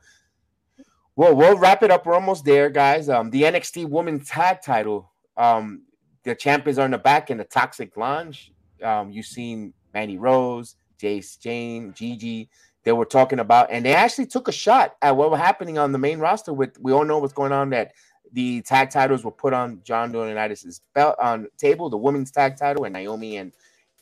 [1.16, 2.06] well, we'll wrap it up.
[2.06, 3.10] We're almost there, guys.
[3.10, 5.12] Um, the NXT Women's Tag Title.
[5.36, 5.82] Um,
[6.24, 8.54] the champions are in the back in the Toxic Lounge.
[8.82, 12.50] Um, you've seen Mandy Rose, Jace, Jayne, Gigi.
[12.84, 15.92] They were talking about, and they actually took a shot at what was happening on
[15.92, 16.54] the main roster.
[16.54, 17.70] With we all know what's going on.
[17.72, 17.94] That
[18.34, 22.86] the tag titles were put on John Laurinaitis' belt on table, the women's tag title,
[22.86, 23.52] and Naomi and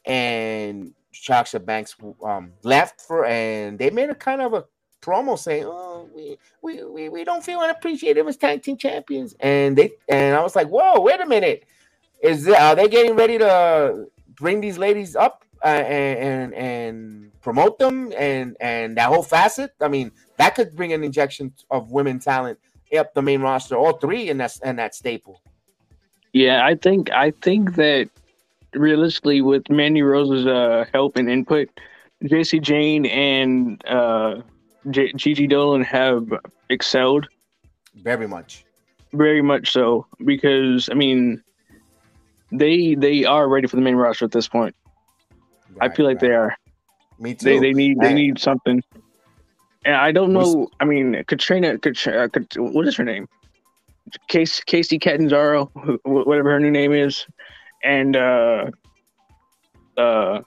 [0.05, 4.65] and Sasha Banks um, left for, and they made a kind of a
[5.01, 9.77] promo saying, "Oh, we we we, we don't feel unappreciated as tag team champions," and
[9.77, 11.65] they and I was like, "Whoa, wait a minute,
[12.21, 17.79] is are they getting ready to bring these ladies up uh, and and and promote
[17.79, 19.71] them and and that whole facet?
[19.81, 22.59] I mean, that could bring an injection of women talent
[22.97, 25.41] up the main roster, all three in that in that staple."
[26.33, 28.09] Yeah, I think I think that
[28.73, 31.69] realistically, with Mandy Rose's uh, help and input,
[32.23, 34.41] Jacy Jayne and uh,
[34.89, 36.31] G- Gigi Dolin have
[36.69, 37.27] excelled.
[37.95, 38.65] Very much.
[39.13, 41.41] Very much so, because I mean,
[42.51, 44.75] they they are ready for the main roster at this point.
[45.79, 46.29] Right, I feel like right.
[46.29, 46.55] they are.
[47.19, 47.45] Me too.
[47.45, 48.81] They, they need they need something.
[49.85, 50.69] And I don't know.
[50.79, 53.27] I mean, Katrina, Katrina, what is her name?
[54.27, 55.65] Case Kacy Catanzaro,
[56.03, 57.25] whatever her new name is,
[57.83, 58.65] and uh,
[59.97, 60.41] uh,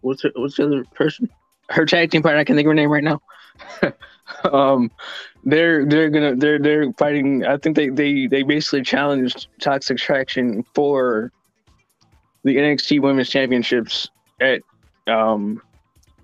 [0.00, 1.28] what's her, what's the other person?
[1.70, 2.40] her tag team partner.
[2.40, 3.20] I can think of her name right now.
[4.52, 4.90] um,
[5.44, 7.44] they're they're gonna they're they're fighting.
[7.44, 11.32] I think they they they basically challenged Toxic Attraction for
[12.44, 14.08] the NXT Women's Championships
[14.40, 14.62] at
[15.06, 15.62] um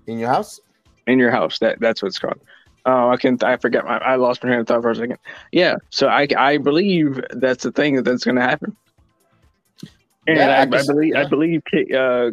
[0.07, 0.59] in your house.
[1.07, 1.59] In your house.
[1.59, 2.39] That that's what it's called.
[2.85, 5.17] Oh, I can I forget my I lost my train of thought for a second.
[5.51, 8.75] Yeah, so I I believe that's the thing that that's going to happen.
[10.27, 11.21] And yeah, I, I, just, believe yeah.
[11.21, 11.61] I believe
[11.95, 12.31] uh,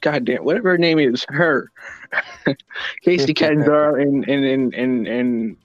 [0.00, 1.70] God damn whatever her name is, her
[3.04, 5.56] Kacy Catanzaro and and and and and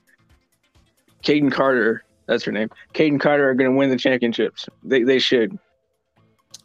[1.24, 2.70] Kayden Carter, that's her name.
[2.94, 4.70] Kayden Carter are going to win the championships.
[4.84, 5.58] They they should.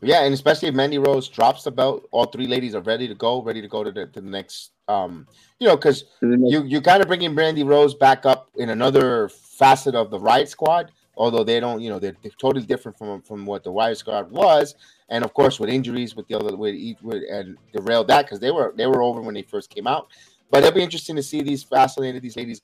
[0.00, 3.14] Yeah, and especially if Mandy Rose drops the belt, all three ladies are ready to
[3.14, 4.72] go, ready to go to the, to the next.
[4.86, 5.26] Um,
[5.58, 9.94] you know, because you you kind of bringing Brandy Rose back up in another facet
[9.94, 13.46] of the Riot Squad although they don't, you know, they're, they're, totally different from from
[13.46, 14.74] what the Riot Squad was,
[15.08, 18.50] and of course with injuries with the other with, with and derailed that because they
[18.50, 20.08] were they were over when they first came out.
[20.50, 22.60] But it'll be interesting to see these fascinated these ladies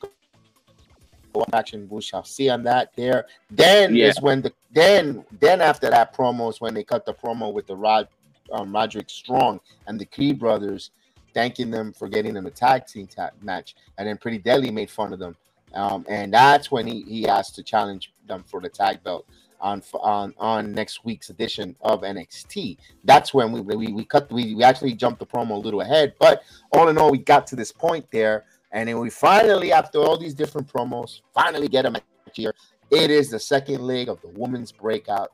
[1.32, 1.88] go action.
[1.90, 3.26] We shall see on that there.
[3.50, 4.06] Then yeah.
[4.06, 7.66] is when the then then after that promo is when they cut the promo with
[7.66, 8.08] the Rod
[8.52, 10.90] um, Roderick Strong and the Key brothers,
[11.34, 14.90] thanking them for getting them a tag team ta- match, and then Pretty Deadly made
[14.90, 15.36] fun of them
[15.74, 19.26] um, and that's when he, he asked to challenge them for the tag belt
[19.60, 22.78] on on on next week's edition of NXT.
[23.04, 26.14] That's when we we, we cut we, we actually jumped the promo a little ahead,
[26.18, 29.98] but all in all, we got to this point there, and then we finally, after
[29.98, 32.02] all these different promos, finally get a match
[32.34, 32.54] here.
[32.90, 35.32] It is the second leg of the women's breakout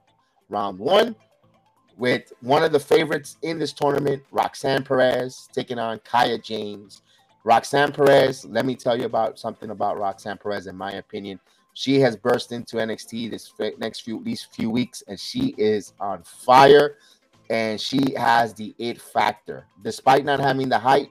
[0.49, 1.17] round one
[1.97, 7.03] with one of the favorites in this tournament, Roxanne Perez, taking on Kiana James.
[7.45, 10.67] Roxanne Perez, let me tell you about something about Roxanne Perez.
[10.67, 11.41] In my opinion,
[11.75, 16.23] she has burst into NXT this next few these few weeks, and she is on
[16.23, 16.97] fire.
[17.49, 21.11] And she has the it factor, despite not having the height,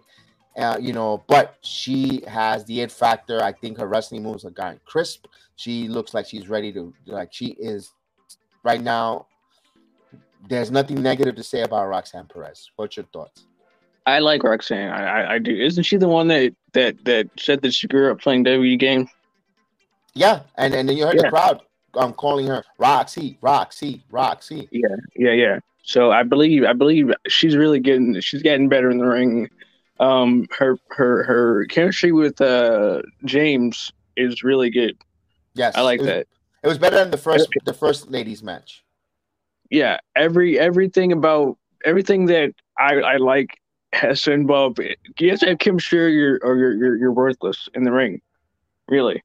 [0.58, 1.24] uh, you know.
[1.28, 3.42] But she has the it factor.
[3.42, 5.26] I think her wrestling moves are gotten crisp.
[5.56, 7.94] She looks like she's ready to like she is
[8.64, 9.28] right now.
[10.48, 12.70] There's nothing negative to say about Roxanne Perez.
[12.76, 13.46] What's your thoughts?
[14.06, 14.92] I like Roxanne.
[14.92, 15.52] I, I, I, do.
[15.52, 19.10] Isn't she the one that that that said that she grew up playing WWE games?
[20.14, 21.24] Yeah, and and then you heard yeah.
[21.24, 21.62] the crowd
[21.96, 24.68] um calling her Roxy, Roxy, Roxy.
[24.72, 25.60] Yeah, yeah, yeah.
[25.84, 29.50] So I believe I believe she's really getting she's getting better in the ring.
[30.00, 34.98] Um, her her her chemistry with uh James is really good.
[35.54, 36.28] Yes, I like it was, that.
[36.64, 38.84] It was better than the first the first ladies match.
[39.70, 43.58] Yeah, every everything about everything that I I like
[43.94, 47.70] has to involve you have to have chemistry or you're or you're, you're, you're worthless
[47.74, 48.22] in the ring.
[48.90, 49.24] Really.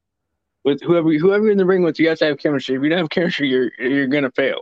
[0.65, 2.77] With whoever whoever you're in the ring with, you have to have chemistry.
[2.77, 4.61] If you don't have chemistry, you're you're gonna fail.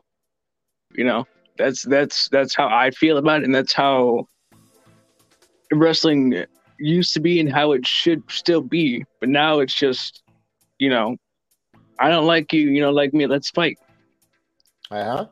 [0.95, 1.27] You know?
[1.59, 4.29] That's that's that's how I feel about it, and that's how
[5.73, 6.45] wrestling
[6.79, 9.05] used to be and how it should still be.
[9.21, 10.23] But now it's just,
[10.79, 11.17] you know,
[11.99, 13.79] I don't like you, you know, like me, let's fight.
[14.91, 15.27] Uh-huh.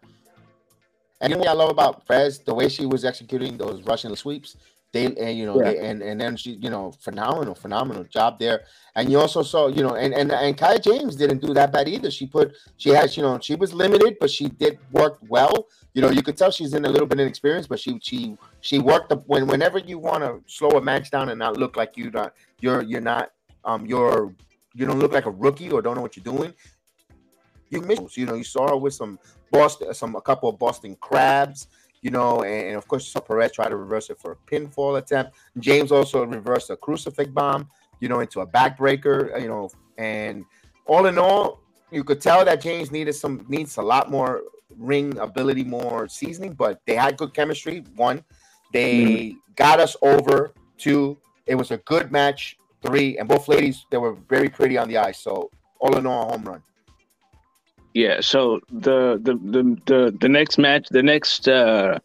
[1.20, 4.56] And what I love about Fez, the way she was executing those Russian sweeps,
[4.96, 5.64] They and you know, Yeah.
[5.72, 8.58] they, and and then she, you know, phenomenal, phenomenal job there.
[8.96, 11.86] And you also saw, you know, and and and Kiana James didn't do that bad
[11.94, 12.10] either.
[12.10, 12.46] She put,
[12.82, 15.56] she has, you know, she was limited, but she did work well.
[15.94, 18.18] You know, you could tell she's in a little bit of experience, but she she
[18.68, 21.76] she worked the when whenever you want to slow a match down and not look
[21.76, 22.30] like you not
[22.60, 23.32] you're you're not
[23.64, 24.34] um you're
[24.78, 26.52] you don't look like a rookie or don't know what you're doing.
[27.70, 29.18] You miss, you know, you saw her with some
[29.50, 31.66] Boston, some a couple of Boston crabs,
[32.06, 34.96] you know, and, and of course saw Perez try to reverse it for a pinfall
[34.96, 35.34] attempt.
[35.58, 40.44] James also reversed a crucifix bomb, you know, into a backbreaker, uh, you know, and
[40.86, 41.58] all in all,
[41.90, 44.42] you could tell that James needed some needs a lot more
[44.78, 47.82] ring ability, more seasoning, but they had good chemistry.
[47.96, 48.22] One,
[48.72, 50.52] they got us over.
[50.78, 52.56] Two, it was a good match.
[52.82, 55.18] Three, and both ladies they were very pretty on the ice.
[55.18, 55.50] So
[55.80, 56.62] all in all, a home run.
[57.96, 61.98] Yeah, so the the the the, the next match, the next uh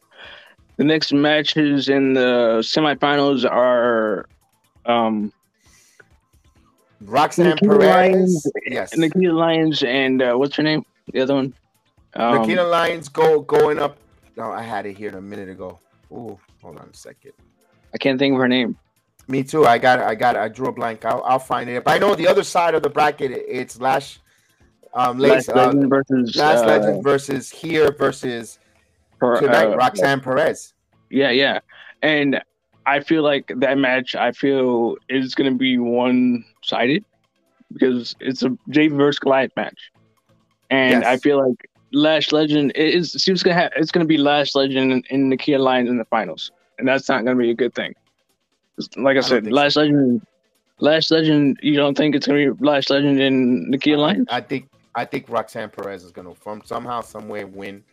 [0.78, 4.26] the next matches in the semifinals are
[4.86, 5.34] um
[7.02, 10.86] Roxanne Nikita Perez, Lyons- yes, Nikita Lyons and uh, what's her name?
[11.12, 11.54] The other one.
[12.14, 13.98] Um, Nikita Lyons go going up.
[14.38, 15.78] No, I had it here a minute ago.
[16.10, 17.34] Ooh, hold on a second.
[17.94, 18.78] I can't think of her name.
[19.28, 19.66] Me too.
[19.66, 20.06] I got it.
[20.06, 20.40] I got it.
[20.40, 21.04] I drew a blank.
[21.04, 21.84] I'll, I'll find it.
[21.84, 23.32] But I know the other side of the bracket.
[23.34, 24.22] It's Lash,
[24.94, 28.60] um, Lace, Last uh, Legend versus Last uh, Legend versus here versus
[29.20, 30.74] Per- tonight uh, Roxanne Perez.
[31.10, 31.60] Yeah, yeah.
[32.02, 32.42] And
[32.86, 37.06] I feel like that match, I feel is going to be one sided
[37.72, 39.92] because it's a a J versus Goliath match.
[40.70, 41.06] And Yes.
[41.06, 44.92] I feel like Lash Legend it is seems gonna have it's gonna be Lash Legend
[44.94, 47.94] and, and Nikita Lyons in the finals, and that's not gonna be a good thing.
[48.96, 50.26] Like I, don't said, Lash Legend,
[50.80, 51.60] Lash Legend.
[51.62, 54.28] You don't think it's gonna be Lash Legend and Nikita Lyons?
[54.32, 57.84] I think I think Roxanne Perez is gonna from somehow, some way win.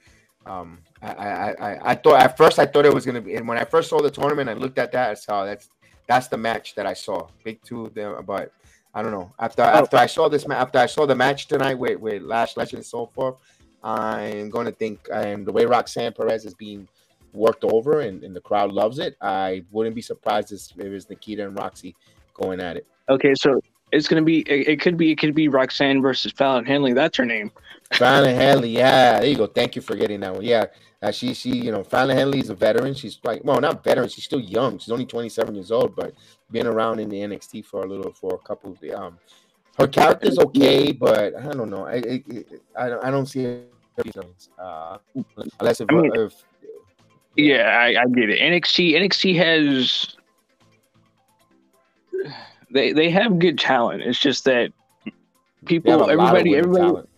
[0.46, 3.46] Um, I, I, I, I thought at first I thought it was gonna be, and
[3.46, 5.10] when I first saw the tournament, I looked at that.
[5.10, 5.68] I saw that's
[6.06, 7.28] that's the match that I saw.
[7.44, 8.52] Big two of them, but
[8.94, 9.32] I don't know.
[9.38, 12.56] After after I saw this, ma- after I saw the match tonight with with Lash
[12.56, 13.36] Legend and so forth,
[13.82, 16.88] I'm gonna think, and the way Roxanne Perez is being
[17.32, 21.08] worked over, and, and the crowd loves it, I wouldn't be surprised if it was
[21.08, 21.94] Nikita and Roxy
[22.34, 22.86] going at it.
[23.08, 23.60] Okay, so
[23.92, 26.92] it's gonna be it, it could be it could be Roxanne versus Fallon Henley.
[26.92, 27.50] That's her name.
[27.92, 29.46] Fallon Henley, yeah, there you go.
[29.46, 30.44] Thank you for getting that one.
[30.44, 30.66] Yeah,
[31.02, 32.94] uh, she she you know Fallon Henley is a veteran.
[32.94, 34.08] She's like well, not veteran.
[34.08, 34.78] She's still young.
[34.78, 36.14] She's only 27 years old, but
[36.50, 39.18] been around in the NXT for a little for a couple of the um.
[39.78, 41.86] Her character's okay, but I don't know.
[41.86, 42.24] I I,
[42.76, 43.72] I, don't, I don't see it.
[44.58, 44.98] Uh,
[45.60, 46.44] unless if, I mean, if
[47.36, 48.38] Yeah, I, I get it.
[48.38, 50.16] NXT NXT has
[52.72, 54.02] they they have good talent.
[54.02, 54.72] It's just that
[55.64, 57.08] people, have a lot of everybody, everybody, talent.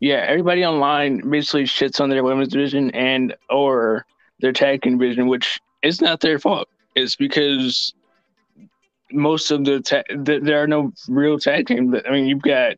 [0.00, 4.06] yeah, everybody online basically shits on their women's division and or
[4.40, 6.68] their tag team division, which is not their fault.
[6.94, 7.94] It's because
[9.12, 11.94] most of the, ta- th there are no real tag team.
[12.06, 12.76] I mean, you've got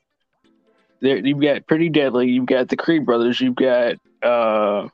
[1.01, 4.89] there, you've got Pretty Deadly, you've got the Creed brothers, you've got uh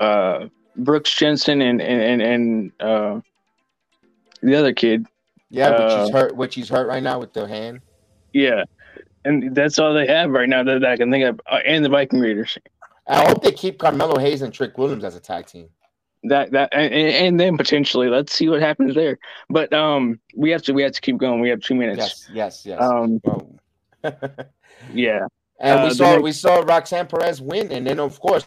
[0.00, 3.20] uh Brooks Jensen and and and, and uh
[4.42, 5.06] the other kid.
[5.50, 6.36] Yeah, but uh, she's hurt.
[6.36, 7.80] Which she's hurt right now with the hand.
[8.32, 8.64] Yeah.
[9.24, 11.40] And that's all they have right now that I can think of.
[11.50, 12.58] Uh, and the Viking Raiders.
[13.06, 15.68] I hope they keep Carmelo Hayes and Trick Williams as a tag team.
[16.24, 19.18] That that and, and then potentially let's see what happens there.
[19.50, 21.40] But um we have to we have to keep going.
[21.40, 22.28] We have two minutes.
[22.32, 22.80] Yes, yes, yes.
[22.80, 23.20] Um
[24.94, 25.26] yeah.
[25.60, 28.46] and Uh, we saw next- we saw Roxanne Perez win, and then of course,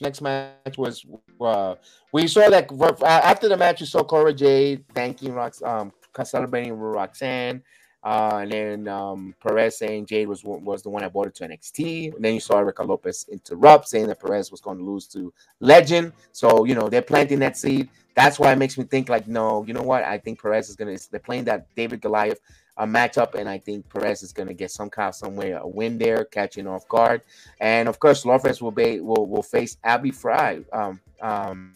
[0.00, 1.04] next match was
[1.40, 1.74] uh,
[2.12, 2.70] we saw that
[3.02, 5.92] after the match, you saw Cora Jade thanking Rox, um,
[6.24, 7.62] celebrating with Roxanne,
[8.02, 11.48] uh, and then um, Perez saying Jade was was the one that brought it to
[11.48, 12.14] NXT.
[12.14, 15.32] And then you saw Elektra Lopez interrupt, saying that Perez was going to lose to
[15.60, 16.12] Legend.
[16.32, 17.88] So you know they're planting that seed.
[18.16, 20.02] That's why it makes me think like, no, you know what?
[20.04, 20.96] I think Perez is gonna.
[21.10, 22.40] They're playing that David Goliath
[22.80, 25.66] a matchup, and I think Perez is going to get some kind, some way a
[25.66, 27.20] win there, catching off guard,
[27.60, 31.74] and of course Lopez will be will will face Abby Fry um um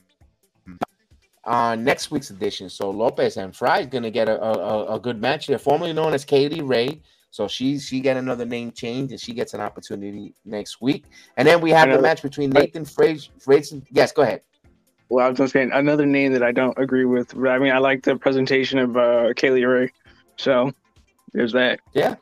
[1.45, 2.71] on next week's edition.
[2.71, 5.47] So Lopez and Fry is going to get a, a a good match.
[5.47, 7.03] They're formerly known as Katie Ray.
[7.31, 11.05] So she she get another name change and she gets an opportunity next week.
[11.37, 13.31] And then we have the match between Nathan Frazer.
[13.39, 14.41] Frazer yes, go ahead.
[15.11, 17.35] Well, I was gonna say another name that I don't agree with.
[17.37, 19.93] but I mean, I like the presentation of uh, Kaylee Ray,
[20.37, 20.73] so
[21.35, 21.81] there's that.
[21.93, 22.15] Yeah.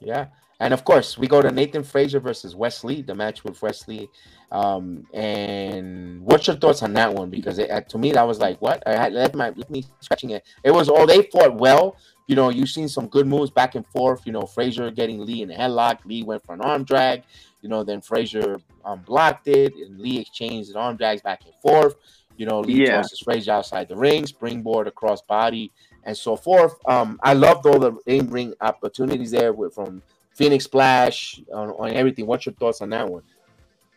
[0.00, 0.26] Yeah.
[0.58, 3.86] And of course, we go to Nathan Frazer versus Wes Lee, the match with Wes
[3.88, 4.08] Lee.
[4.52, 7.30] Um, and what's your thoughts on that one?
[7.30, 8.82] Because it, uh, to me, that was like, what?
[8.86, 10.44] I had left my let me scratching it.
[10.62, 11.96] It was all they fought well.
[12.28, 14.24] You know, you've seen some good moves back and forth.
[14.24, 16.04] You know, Frazer getting Lee in a headlock.
[16.04, 17.24] Lee went for an arm drag.
[17.60, 21.54] You know, then Frazer um, blocked it, and Lee exchanged an arm drags back and
[21.60, 21.96] forth.
[22.36, 22.96] You know, Lee yeah.
[22.96, 25.72] tosses Frazer outside the ring, springboard across body,
[26.04, 26.74] and so forth.
[26.86, 30.02] Um, I loved all the in ring opportunities there with, from
[30.34, 32.26] Phoenix Splash on, on everything.
[32.26, 33.22] What's your thoughts on that one?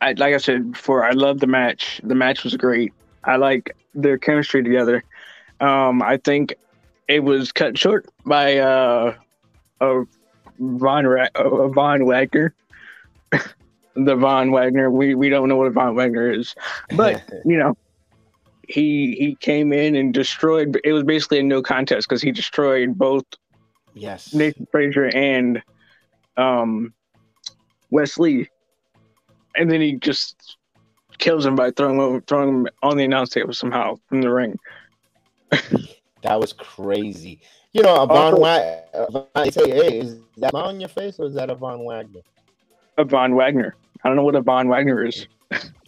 [0.02, 2.02] I, like I said before, I love the match.
[2.04, 2.94] The match was great.
[3.24, 5.04] I like their chemistry together.
[5.60, 6.56] Um, I think
[7.08, 9.16] it was cut short by uh,
[9.82, 10.04] a
[10.60, 12.54] Von Ra- a Von Wagner.
[13.96, 14.92] the Von Wagner.
[14.92, 16.56] We we don't know what a Von Wagner is,
[16.96, 17.78] but you know,
[18.68, 20.80] he he came in and destroyed.
[20.84, 23.26] It was basically a no contest because he destroyed both.
[23.94, 25.62] Yes, Nathan Frazer and
[26.38, 26.94] um,
[27.90, 28.50] Wes Lee,
[29.56, 30.58] and then he just
[31.18, 34.60] kills him by throwing him, throwing him on the announce table somehow from the ring.
[36.22, 37.40] that was crazy.
[37.72, 39.26] You know, a Von Wagner.
[39.36, 42.22] I say, hey, is that on your face or is that a Von Wagner?
[42.98, 43.76] A Von Wagner.
[44.04, 45.28] I don't know what a Von Wagner is.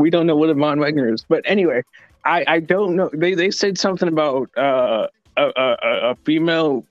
[0.00, 1.24] we don't know what a Von Wagner is.
[1.28, 1.82] But anyway,
[2.24, 3.10] I, I don't know.
[3.12, 5.76] They they said something about uh, a, a,
[6.10, 6.84] a female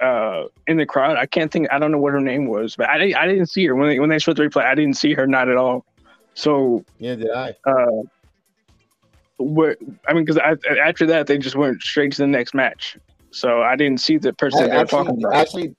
[0.00, 1.16] uh, in the crowd.
[1.16, 1.68] I can't think.
[1.72, 3.98] I don't know what her name was, but I I didn't see her when they
[3.98, 4.64] when they showed the replay.
[4.64, 5.84] I didn't see her, not at all.
[6.34, 7.54] So yeah, did I?
[7.64, 8.02] Uh,
[9.38, 10.38] what I mean, because
[10.84, 12.98] after that they just went straight to the next match.
[13.30, 15.34] So I didn't see the person they actually, talking about.
[15.34, 15.74] Actually,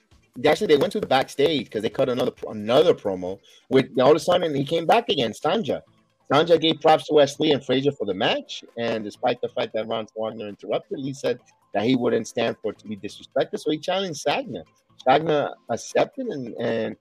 [0.46, 4.16] actually, they went to the backstage because they cut another another promo with all of
[4.16, 5.34] a sudden he came back again.
[5.34, 5.84] Sanga.
[6.32, 9.74] Sanga gave props to Wes Lee and Frazer for the match, and despite the fact
[9.74, 11.40] that Von Wagner interrupted, he said
[11.74, 13.60] that he wouldn't stand for it to be disrespected.
[13.60, 14.64] So he challenged Sanga.
[15.04, 16.96] Sanga accepted and, and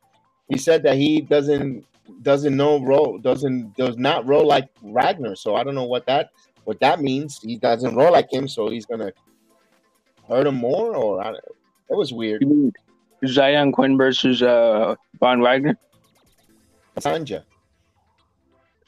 [0.48, 1.84] he said that he doesn't
[2.22, 5.36] doesn't know roll doesn't does not roll like Wagner.
[5.36, 6.30] So I don't know what that
[6.64, 7.38] what that means.
[7.40, 9.12] He doesn't roll like him, so he's gonna
[10.28, 10.96] hurt him more.
[10.96, 12.44] Or I, it was weird.
[13.26, 15.76] Zion Quinn versus uh Von Wagner.
[16.98, 17.44] Sanga.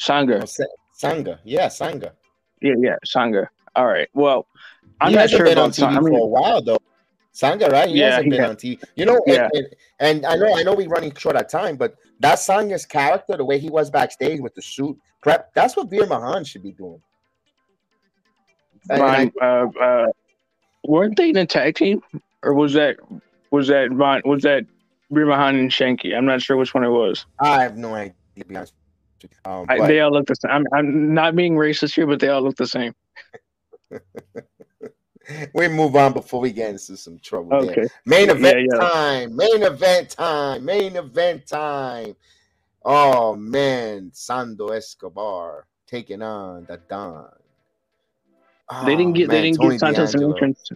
[0.03, 0.43] Sanga.
[0.43, 1.41] Oh, Sanga.
[1.45, 2.13] Yeah, Sanga.
[2.61, 3.49] Yeah, yeah, Sanga.
[3.77, 4.09] All right.
[4.15, 4.47] Well,
[5.01, 6.79] I'm he not sure been on TV I mean, for a while though.
[7.31, 7.89] Sanga, right?
[7.89, 8.51] He yeah, hasn't he been has.
[8.51, 8.83] on TV.
[8.97, 9.49] You know, yeah.
[9.55, 9.67] and,
[10.01, 13.45] and, I know I know we're running short of time, but that Sanga's character, the
[13.45, 17.01] way he was backstage with the suit prep, that's what Veer Mahaan should be doing.
[18.91, 20.07] I, uh, uh,
[20.85, 22.03] weren't they in a tag team,
[22.43, 22.97] or was that
[23.51, 24.67] was that Von was that
[25.11, 26.15] Veer Mahaan and Shanky?
[26.15, 27.25] I'm not sure which one it was.
[27.39, 28.13] I have no idea.
[29.45, 30.51] Um, I, they all look the same.
[30.51, 32.95] I'm, I'm not being racist here, but they all look the same.
[35.55, 37.55] we move on before we get into some trouble.
[37.55, 37.75] Okay.
[37.75, 37.89] There.
[38.07, 38.79] Main event yeah, yeah.
[38.79, 39.37] time.
[39.37, 40.65] Main event time.
[40.65, 42.17] Main event time.
[42.85, 47.29] Oh man, Santos Escobar taking on the Don.
[48.71, 49.29] Oh, they didn't get.
[49.29, 50.69] Man, they didn't Tony get Santos an entrance.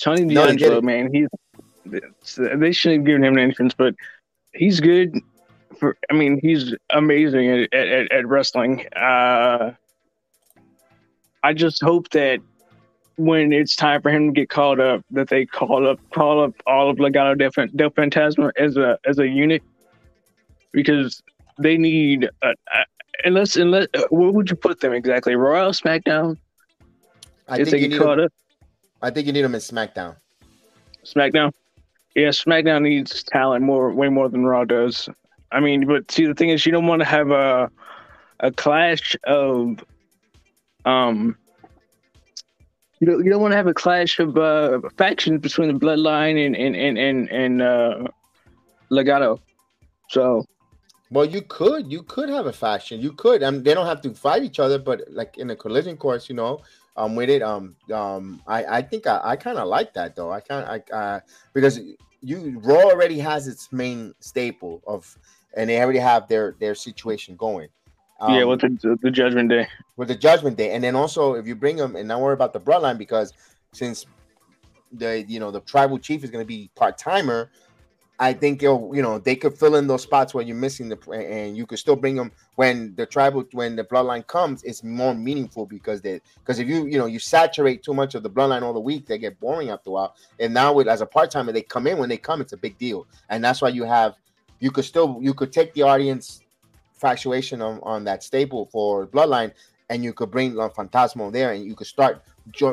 [0.00, 1.28] Tony D'Angelo, man, he's.
[1.84, 3.94] They shouldn't have given him an entrance, but
[4.52, 5.18] he's good.
[5.80, 8.86] For I mean, he's amazing at at, at wrestling.
[8.94, 9.72] Uh,
[11.42, 12.40] I just hope that
[13.16, 16.52] when it's time for him to get called up, that they call up call up
[16.66, 19.62] all of Legado del, del Fantasma as a as a unit,
[20.72, 21.22] because
[21.58, 22.84] they need a, a,
[23.24, 25.34] unless unless uh, where would you put them exactly?
[25.34, 26.36] Royal SmackDown.
[27.48, 28.32] I think they get called them, up.
[29.02, 30.16] I think you need them in SmackDown.
[31.04, 31.52] SmackDown.
[32.14, 35.08] Yeah, SmackDown needs talent more, way more than Raw does.
[35.52, 37.70] I mean, but see, the thing is, you don't want to have a
[38.40, 39.84] a clash of
[40.86, 41.36] um
[43.00, 46.44] you don't you don't want to have a clash of uh, factions between the bloodline
[46.44, 48.04] and and and and, and uh,
[48.90, 49.40] Legado.
[50.08, 50.44] So,
[51.10, 53.00] well, you could you could have a faction.
[53.00, 53.42] You could.
[53.42, 56.28] I mean, they don't have to fight each other, but like in a collision course,
[56.28, 56.60] you know,
[56.96, 60.30] um, with it, um, um, I I think I, I kind of like that though.
[60.30, 61.20] I kind I uh
[61.54, 61.80] because
[62.22, 65.16] you Raw already has its main staple of,
[65.56, 67.68] and they already have their their situation going.
[68.20, 69.66] Um, yeah, with the, the Judgment Day.
[69.96, 72.52] With the Judgment Day, and then also if you bring them, and not worry about
[72.52, 73.32] the bloodline because
[73.72, 74.06] since
[74.92, 77.50] the you know the tribal chief is going to be part timer,
[78.18, 81.10] I think you you know they could fill in those spots where you're missing the,
[81.10, 84.62] and you could still bring them when the tribal when the bloodline comes.
[84.64, 88.22] It's more meaningful because they because if you you know you saturate too much of
[88.22, 90.14] the bloodline all the week, they get boring after a while.
[90.38, 92.58] And now with as a part timer, they come in when they come, it's a
[92.58, 94.16] big deal, and that's why you have
[94.60, 96.40] you could still you could take the audience
[96.94, 99.52] fluctuation on, on that staple for Bloodline,
[99.88, 102.22] and you could bring like Phantasmo there, and you could start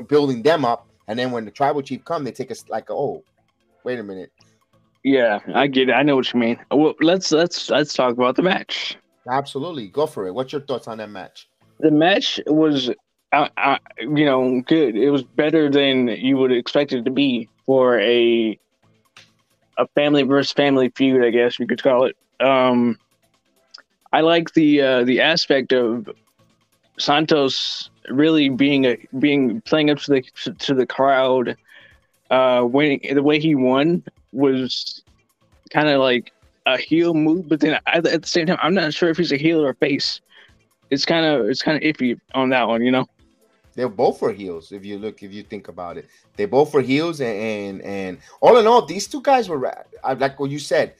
[0.07, 0.87] building them up.
[1.07, 3.23] And then when the tribal chief come, they take us like, oh,
[3.85, 4.31] wait a minute.
[5.03, 5.93] Yeah, I get it.
[5.93, 6.59] I know what you mean.
[6.69, 8.97] Well, let's let's let's talk about the match.
[9.29, 10.33] Absolutely, go for it.
[10.33, 11.49] What's your thoughts on that match?
[11.79, 12.89] The match was,
[13.31, 14.95] uh, uh, you know, good.
[14.95, 18.59] It was better than you would expect it to be for a
[19.77, 22.17] a family versus family feud, I guess you could call it.
[22.39, 22.97] Um,
[24.11, 26.09] I like the uh, the aspect of
[26.97, 31.55] Santos really being a being playing up to the to the crowd.
[32.29, 34.03] Uh, when the way he won
[34.33, 35.01] was
[35.69, 36.33] kind of like
[36.65, 39.37] a heel move, but then at the same time, I'm not sure if he's a
[39.37, 40.19] heel or a face.
[40.89, 43.07] It's kind of it's kind of iffy on that one, you know.
[43.77, 44.71] They're both for heels.
[44.71, 48.17] If you look, if you think about it, they both for heels, and and, and
[48.41, 49.59] all in all, these two guys were
[50.03, 50.95] like what you said.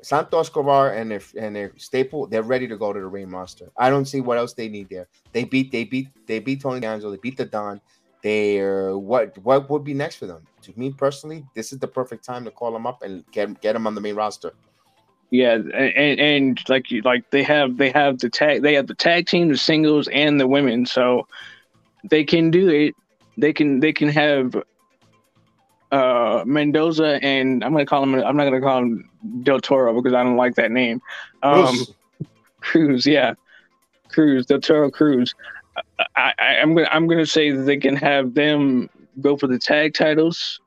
[0.00, 3.72] Santos Escobar and their and their staple, they're ready to go to the ring master.
[3.76, 5.08] I don't see what else they need there.
[5.32, 7.80] They beat, they beat, they beat Tony D'Angelo, they beat the Don.
[8.22, 10.46] They're what what would be next for them?
[10.62, 13.72] To me personally, this is the perfect time to call them up and get get
[13.72, 14.52] them on the main roster.
[15.30, 18.94] Yeah, and and like you like they have they have the tag they have the
[18.94, 21.26] tag team, the singles, and the women, so
[22.08, 22.94] they can do it.
[23.36, 24.54] They can they can have
[25.90, 29.10] uh Mendoza and I'm gonna call him I'm not gonna call him
[29.42, 31.00] Del Toro because I don't like that name.
[31.42, 31.94] Um Cruz,
[32.60, 33.34] Cruz yeah.
[34.08, 35.34] Cruz, Del Toro Cruz.
[36.16, 38.88] I, I, I'm gonna I'm gonna say that they can have them
[39.20, 40.60] go for the tag titles.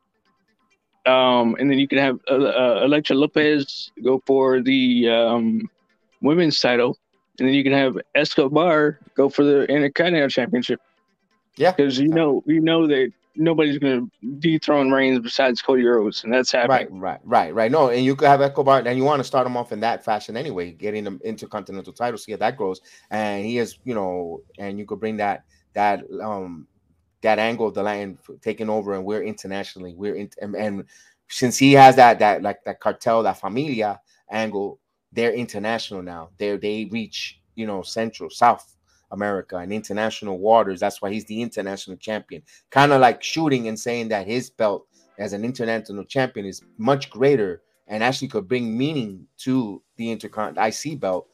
[1.06, 5.70] Um, and then you can have uh, uh, Elektra Lopez go for the um,
[6.22, 6.98] women's title,
[7.40, 10.80] and then you can have Escobar go for the Intercontinental Championship.
[11.58, 16.24] Yeah, because you know you know that nobody's going to dethrone Reigns besides Cody Rhodes,
[16.24, 17.00] and that's happening.
[17.00, 17.72] Right, right, right, right.
[17.72, 19.80] No, and you could have Echo Escobar, and you want to start him off in
[19.82, 22.82] that fashion anyway, getting them into continental titles, see how that grows.
[23.12, 25.44] And he is, you know, and you could bring that
[25.74, 26.68] that um
[27.22, 30.84] that angle of the line taking over, and we're internationally, we're in, and, and
[31.30, 34.00] since he has that that like that cartel, that familia
[34.30, 34.80] angle,
[35.12, 36.30] they're international now.
[36.38, 38.76] They they reach you know central, south
[39.14, 40.80] America and international waters.
[40.80, 42.42] That's why he's the international champion.
[42.72, 44.88] Kind of like shooting and saying that his belt
[45.18, 50.66] as an international champion is much greater and actually could bring meaning to the intercontinental
[50.66, 51.28] IC belt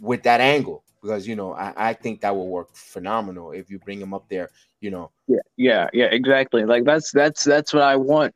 [0.00, 0.84] with that angle.
[1.00, 4.28] Because you know, I, I think that will work phenomenal if you bring him up
[4.28, 4.50] there.
[4.80, 5.10] You know.
[5.28, 6.64] Yeah, yeah, yeah, exactly.
[6.64, 8.34] Like that's that's that's what I want.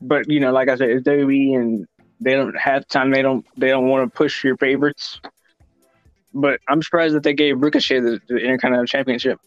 [0.00, 1.86] But you know, like I said, it's WWE and
[2.20, 3.10] they don't have time.
[3.10, 5.20] They don't they don't want to push your favorites
[6.36, 9.40] but I'm surprised that they gave Ricochet the, the Intercontinental Championship.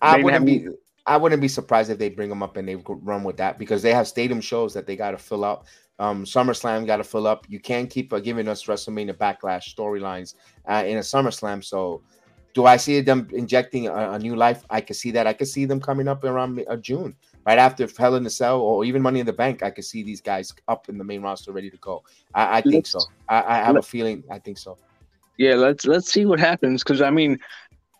[0.00, 0.68] I wouldn't be.
[1.06, 3.82] I wouldn't be surprised if they bring him up and they run with that because
[3.82, 5.66] they have stadium shows that they got to fill up.
[5.98, 7.44] Um, SummerSlam got to fill up.
[7.48, 10.34] You can't keep uh, giving us WrestleMania backlash storylines
[10.66, 11.62] uh, in a SummerSlam.
[11.62, 12.00] So,
[12.54, 14.64] do I see them injecting a, a, new life?
[14.70, 15.26] I could see that.
[15.26, 17.14] I could see them coming up around uh, June,
[17.44, 19.62] right after Hell in the Cell or even Money in the Bank.
[19.62, 22.02] I could see these guys up in the main roster, ready to go.
[22.34, 23.00] I, I think so.
[23.28, 24.24] I, I have a feeling.
[24.30, 24.78] I think so
[25.36, 26.82] yeah, let's let's see what happens.
[26.82, 27.38] Because I mean,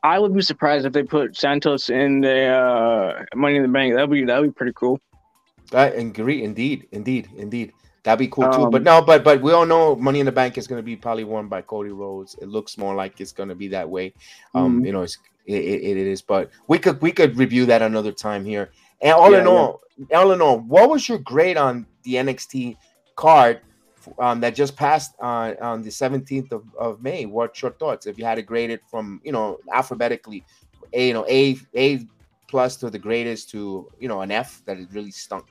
[0.02, 3.94] I would be surprised if they put Santos in the uh, Money in the Bank.
[3.94, 5.00] That'd be that'd be pretty cool.
[5.72, 6.44] I agree.
[6.44, 7.72] Indeed, indeed, indeed.
[8.02, 8.64] That'd be cool too.
[8.64, 10.82] Um, but no, but but we all know Money in the Bank is going to
[10.82, 12.36] be probably won by Cody Rhodes.
[12.40, 14.12] It looks more like it's going to be that way.
[14.54, 14.86] Um, mm-hmm.
[14.86, 15.16] you know, it's
[15.46, 16.20] it, it, it is.
[16.20, 18.70] But we could we could review that another time here.
[19.00, 19.80] And all yeah, in all,
[20.10, 20.18] yeah.
[20.18, 22.76] all in all, what was your grade on the NXT
[23.16, 23.60] card?
[24.18, 27.26] Um, that just passed on, on the 17th of, of May.
[27.26, 28.06] What's your thoughts?
[28.06, 30.44] If you had to grade it from, you know, alphabetically,
[30.92, 32.06] A, you know, A, A
[32.48, 35.46] plus to the greatest to, you know, an F that it really stunk.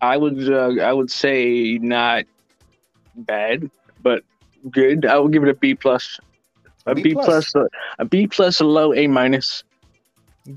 [0.00, 2.24] I would, uh, I would say not
[3.16, 3.70] bad,
[4.02, 4.22] but
[4.70, 5.06] good.
[5.06, 6.20] I would give it a B plus.
[6.86, 9.64] A B, B plus, plus a, a B plus, a low A minus.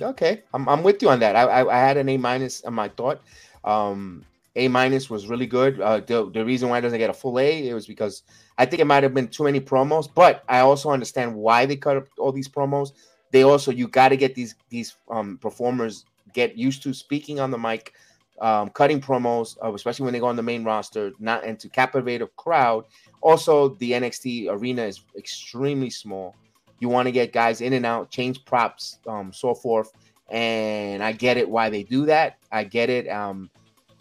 [0.01, 1.35] Okay, I'm, I'm with you on that.
[1.35, 3.21] I, I, I had an A minus on my thought.
[3.63, 4.23] Um,
[4.55, 5.79] a minus was really good.
[5.79, 8.23] Uh, the, the reason why it doesn't get a full A it was because
[8.57, 11.75] I think it might have been too many promos, but I also understand why they
[11.75, 12.91] cut up all these promos.
[13.31, 17.51] They also you got to get these these um, performers get used to speaking on
[17.51, 17.93] the mic,
[18.41, 21.69] um, cutting promos, uh, especially when they go on the main roster, not and to
[21.69, 22.85] captivate a crowd.
[23.21, 26.35] Also, the NXT arena is extremely small.
[26.79, 29.93] You want to get guys in and out, change props, um, so forth.
[30.29, 32.37] And I get it why they do that.
[32.51, 33.07] I get it.
[33.07, 33.49] Um,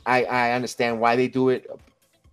[0.07, 1.71] I I understand why they do it,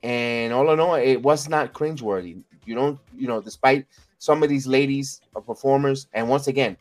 [0.04, 2.44] and all in all, it was not cringeworthy.
[2.66, 3.86] You don't, you know, despite
[4.20, 6.78] some of these ladies are performers, and once again,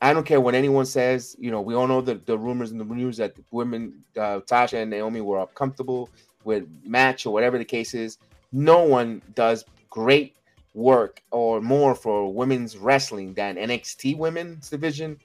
[0.00, 1.36] I don't care what anyone says.
[1.38, 4.78] You know, we all know the, the rumors and the news that women, uh, Sasha
[4.78, 6.08] and Naomi, were uncomfortable
[6.44, 8.18] with match or whatever the case is.
[8.52, 10.36] No one does great
[10.74, 15.18] work or more for women's wrestling than NXT women's division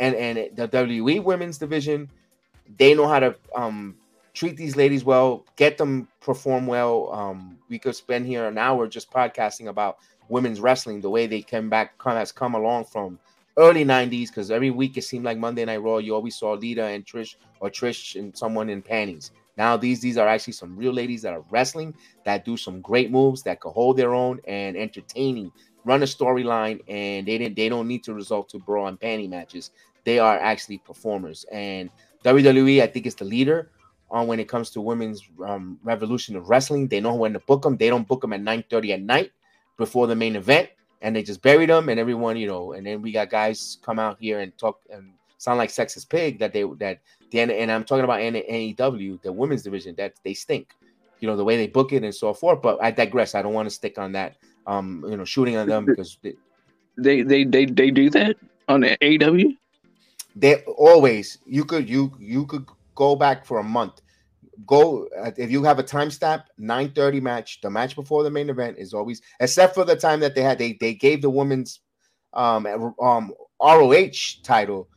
[0.00, 2.10] and and the WWE women's division.
[2.76, 3.96] They know how to um
[4.38, 7.12] treat these ladies well, get them perform well.
[7.12, 9.98] Um, we could spend here an hour just podcasting about
[10.28, 13.18] women's wrestling, the way they came back, come, has come along from
[13.56, 16.84] early 90s because every week it seemed like Monday Night Raw, you always saw Lita
[16.84, 19.32] and Trish or Trish and someone in panties.
[19.56, 21.92] Now these these are actually some real ladies that are wrestling
[22.24, 25.50] that do some great moves that could hold their own and entertaining,
[25.84, 29.28] run a storyline, and they didn't they don't need to resort to bra and panty
[29.28, 29.72] matches.
[30.04, 31.90] They are actually performers, and
[32.24, 33.68] WWE I think is the leader
[34.10, 36.88] on when it comes to women's um, revolution of wrestling.
[36.88, 37.76] They know when to book them.
[37.76, 39.32] They don't book them at 9:30 at night
[39.76, 40.70] before the main event
[41.00, 43.98] and they just buried them and everyone you know and then we got guys come
[43.98, 46.98] out here and talk and sound like sexist pig that they that
[47.30, 50.74] the and i'm talking about AEW the women's division that they stink
[51.20, 53.54] you know the way they book it and so forth but i digress i don't
[53.54, 54.36] want to stick on that
[54.66, 56.34] um you know shooting on them because they
[56.96, 58.36] they they they, they do that
[58.68, 59.56] on the AEW
[60.34, 62.66] they always you could you you could
[62.98, 64.02] go back for a month.
[64.66, 68.50] Go uh, if you have a time stamp 9:30 match the match before the main
[68.50, 71.80] event is always except for the time that they had they they gave the women's
[72.32, 72.66] um
[73.00, 74.88] um ROH title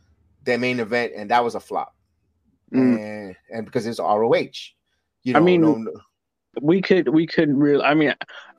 [0.42, 1.94] their main event and that was a flop.
[2.74, 2.98] Mm.
[2.98, 4.58] and and because it's ROH
[5.22, 5.92] you know I mean no,
[6.60, 8.14] we could we could really I mean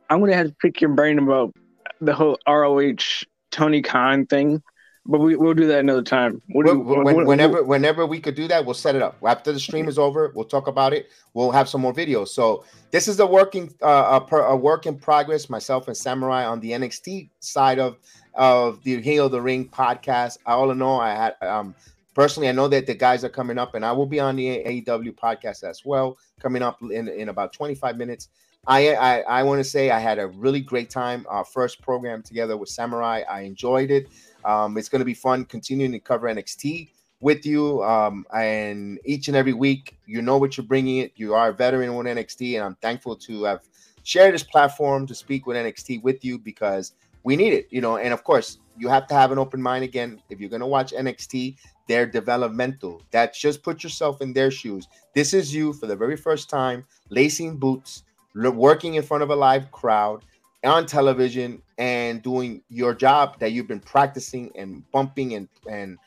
[0.10, 1.54] I'm gonna have to pick your brain about
[2.00, 4.64] the whole ROH Tony Khan thing
[5.06, 6.42] but we, we'll do that another time.
[6.50, 9.18] We'll, when, whenever whenever we could do that, we'll set it up.
[9.26, 11.10] After the stream is over, we'll talk about it.
[11.34, 12.30] We'll have some more videos.
[12.30, 15.50] So this is a working uh, a, per, a work in progress.
[15.50, 17.98] Myself and Samurai on the NXT side of
[18.34, 20.38] of the Hail the Ring podcast.
[20.46, 21.76] All in all, I had um
[22.14, 24.64] personally, I know that the guys are coming up, and I will be on the
[24.64, 28.30] AEW podcast as well, coming up in in about 25 minutes.
[28.68, 31.26] I I, I want to say I had a really great time.
[31.28, 34.08] Our first program together with Samurai, I enjoyed it.
[34.46, 36.90] Um, it's going to be fun continuing to cover NXT
[37.20, 37.84] with you.
[37.84, 41.14] Um, and each and every week, you know what you're bringing it.
[41.16, 43.62] You are a veteran with NXT, and I'm thankful to have
[44.04, 46.94] shared this platform to speak with NXT with you because
[47.24, 47.98] we need it, you know.
[47.98, 50.22] And of course, you have to have an open mind again.
[50.30, 51.56] If you're going to watch NXT,
[51.88, 53.02] they're developmental.
[53.12, 54.88] That's just put yourself in their shoes.
[55.14, 58.04] This is you for the very first time, lacing boots,
[58.36, 60.24] working in front of a live crowd
[60.64, 65.98] on television and doing your job that you've been practicing and bumping and and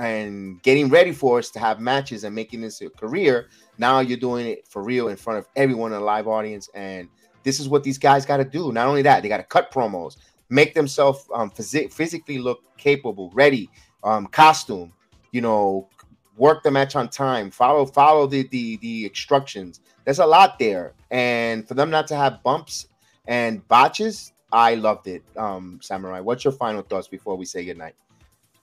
[0.00, 3.48] and getting ready for us to have matches and making this a career.
[3.78, 7.08] Now you're doing it for real in front of everyone in a live audience, and
[7.44, 8.72] this is what these guys got to do.
[8.72, 10.16] Not only that, they got to cut promos,
[10.48, 13.70] make themselves um, phys- physically look capable, ready,
[14.02, 14.92] um, costume,
[15.32, 15.88] you know,
[16.36, 19.80] work the match on time, follow follow the the the instructions.
[20.04, 22.88] There's a lot there, and for them not to have bumps
[23.26, 25.22] and botches, I loved it.
[25.36, 27.94] Um, Samurai, what's your final thoughts before we say goodnight?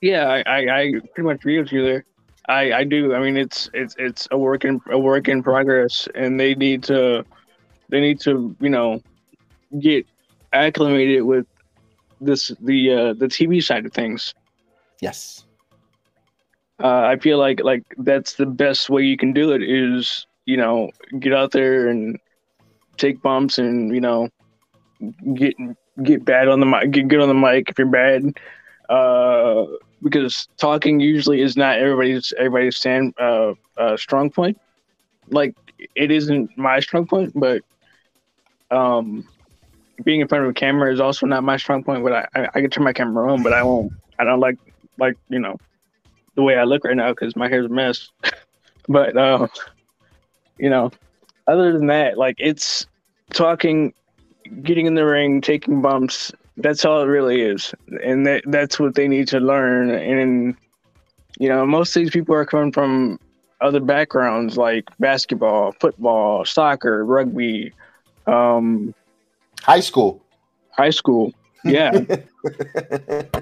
[0.01, 2.05] Yeah, I, I, I pretty much agree with you there.
[2.47, 3.13] I, I do.
[3.15, 6.83] I mean, it's it's it's a work in a work in progress, and they need
[6.83, 7.25] to
[7.89, 9.01] they need to you know
[9.79, 10.05] get
[10.53, 11.47] acclimated with
[12.21, 14.33] this the uh, the TV side of things.
[15.01, 15.45] Yes.
[16.83, 20.57] Uh, I feel like like that's the best way you can do it is you
[20.57, 22.19] know get out there and
[22.97, 24.29] take bumps and you know
[25.33, 25.55] get
[26.03, 28.37] get bad on the mic, get good on the mic if you're bad,
[28.89, 29.65] uh,
[30.03, 34.59] because talking usually is not everybody's everybody's stand uh, uh, strong point.
[35.29, 35.55] Like
[35.95, 37.61] it isn't my strong point, but
[38.71, 39.27] um,
[40.03, 42.03] being in front of a camera is also not my strong point.
[42.03, 43.93] But I, I, I can turn my camera on, but I won't.
[44.19, 44.57] I don't like
[44.97, 45.57] like you know
[46.35, 48.09] the way I look right now because my hair's a mess.
[48.87, 49.47] but uh,
[50.57, 50.91] you know,
[51.47, 52.85] other than that, like it's
[53.31, 53.93] talking
[54.63, 56.31] getting in the ring, taking bumps.
[56.57, 57.73] That's all it really is,
[58.03, 59.89] and that that's what they need to learn.
[59.91, 60.55] And
[61.37, 63.19] you know, most of these people are coming from
[63.61, 67.73] other backgrounds like basketball, football, soccer, rugby,
[68.27, 68.93] um,
[69.61, 70.23] high school,
[70.71, 71.33] high school.
[71.63, 71.99] Yeah.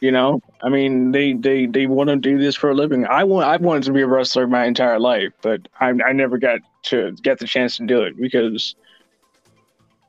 [0.00, 3.06] you know, I mean, they they they want to do this for a living.
[3.06, 6.38] I want I wanted to be a wrestler my entire life, but I I never
[6.38, 8.74] got to get the chance to do it because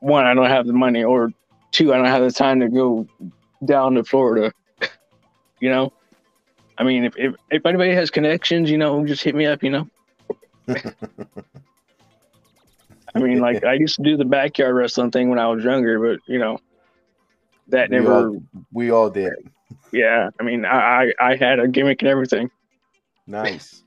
[0.05, 1.31] one, I don't have the money, or
[1.71, 3.07] two, I don't have the time to go
[3.65, 4.53] down to Florida.
[5.59, 5.91] you know,
[6.77, 9.63] I mean, if, if if anybody has connections, you know, just hit me up.
[9.63, 9.89] You know.
[13.15, 15.99] I mean, like I used to do the backyard wrestling thing when I was younger,
[15.99, 16.59] but you know,
[17.69, 18.29] that we never.
[18.29, 19.33] All, we all did.
[19.91, 22.51] Yeah, I mean, I I, I had a gimmick and everything.
[23.25, 23.81] Nice,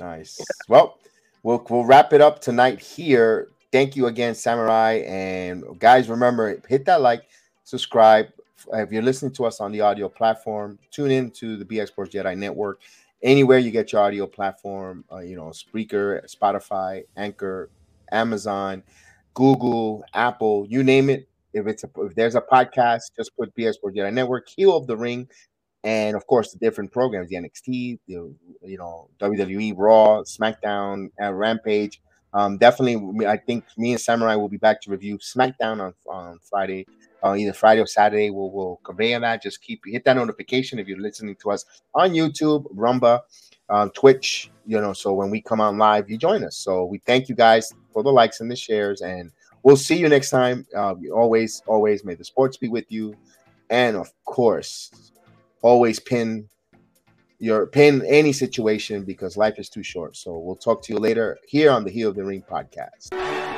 [0.00, 0.38] nice.
[0.40, 0.44] Yeah.
[0.68, 0.98] Well,
[1.44, 5.02] we'll we'll wrap it up tonight here thank you again, Samurai.
[5.06, 7.28] And guys, remember, hit that like,
[7.64, 8.26] subscribe.
[8.72, 12.14] If you're listening to us on the audio platform, tune in to the BX Sports
[12.14, 12.80] Jedi Network
[13.22, 15.04] anywhere you get your audio platform.
[15.12, 17.70] Uh, you know, Spreaker, Spotify, Anchor,
[18.12, 18.82] Amazon,
[19.34, 21.28] Google, Apple, you name it.
[21.52, 24.86] If it's a, if there's a podcast, just put BX Sports Jedi Network, Heel of
[24.86, 25.28] the Ring,
[25.82, 31.32] and of course the different programs, the NXT, the you know WWE, Raw, SmackDown, uh,
[31.32, 32.00] Rampage.
[32.32, 36.38] Um, definitely, I think me and Samurai will be back to review SmackDown on on
[36.48, 36.86] Friday,
[37.24, 38.30] uh, either Friday or Saturday.
[38.30, 39.42] We'll we'll convey on that.
[39.42, 43.20] Just keep hit that notification if you're listening to us on YouTube, Rumble,
[43.68, 44.50] um, Twitch.
[44.64, 46.56] You know, so when we come on live, you join us.
[46.56, 49.32] So we thank you guys for the likes and the shares, and
[49.64, 50.66] we'll see you next time.
[50.76, 53.16] Uh, always, always, may the sports be with you,
[53.70, 55.12] and of course,
[55.62, 56.48] always pin
[57.40, 60.16] your pin any situation because life is too short.
[60.16, 63.49] So we'll talk to you later here on the Heel of the Ring podcast.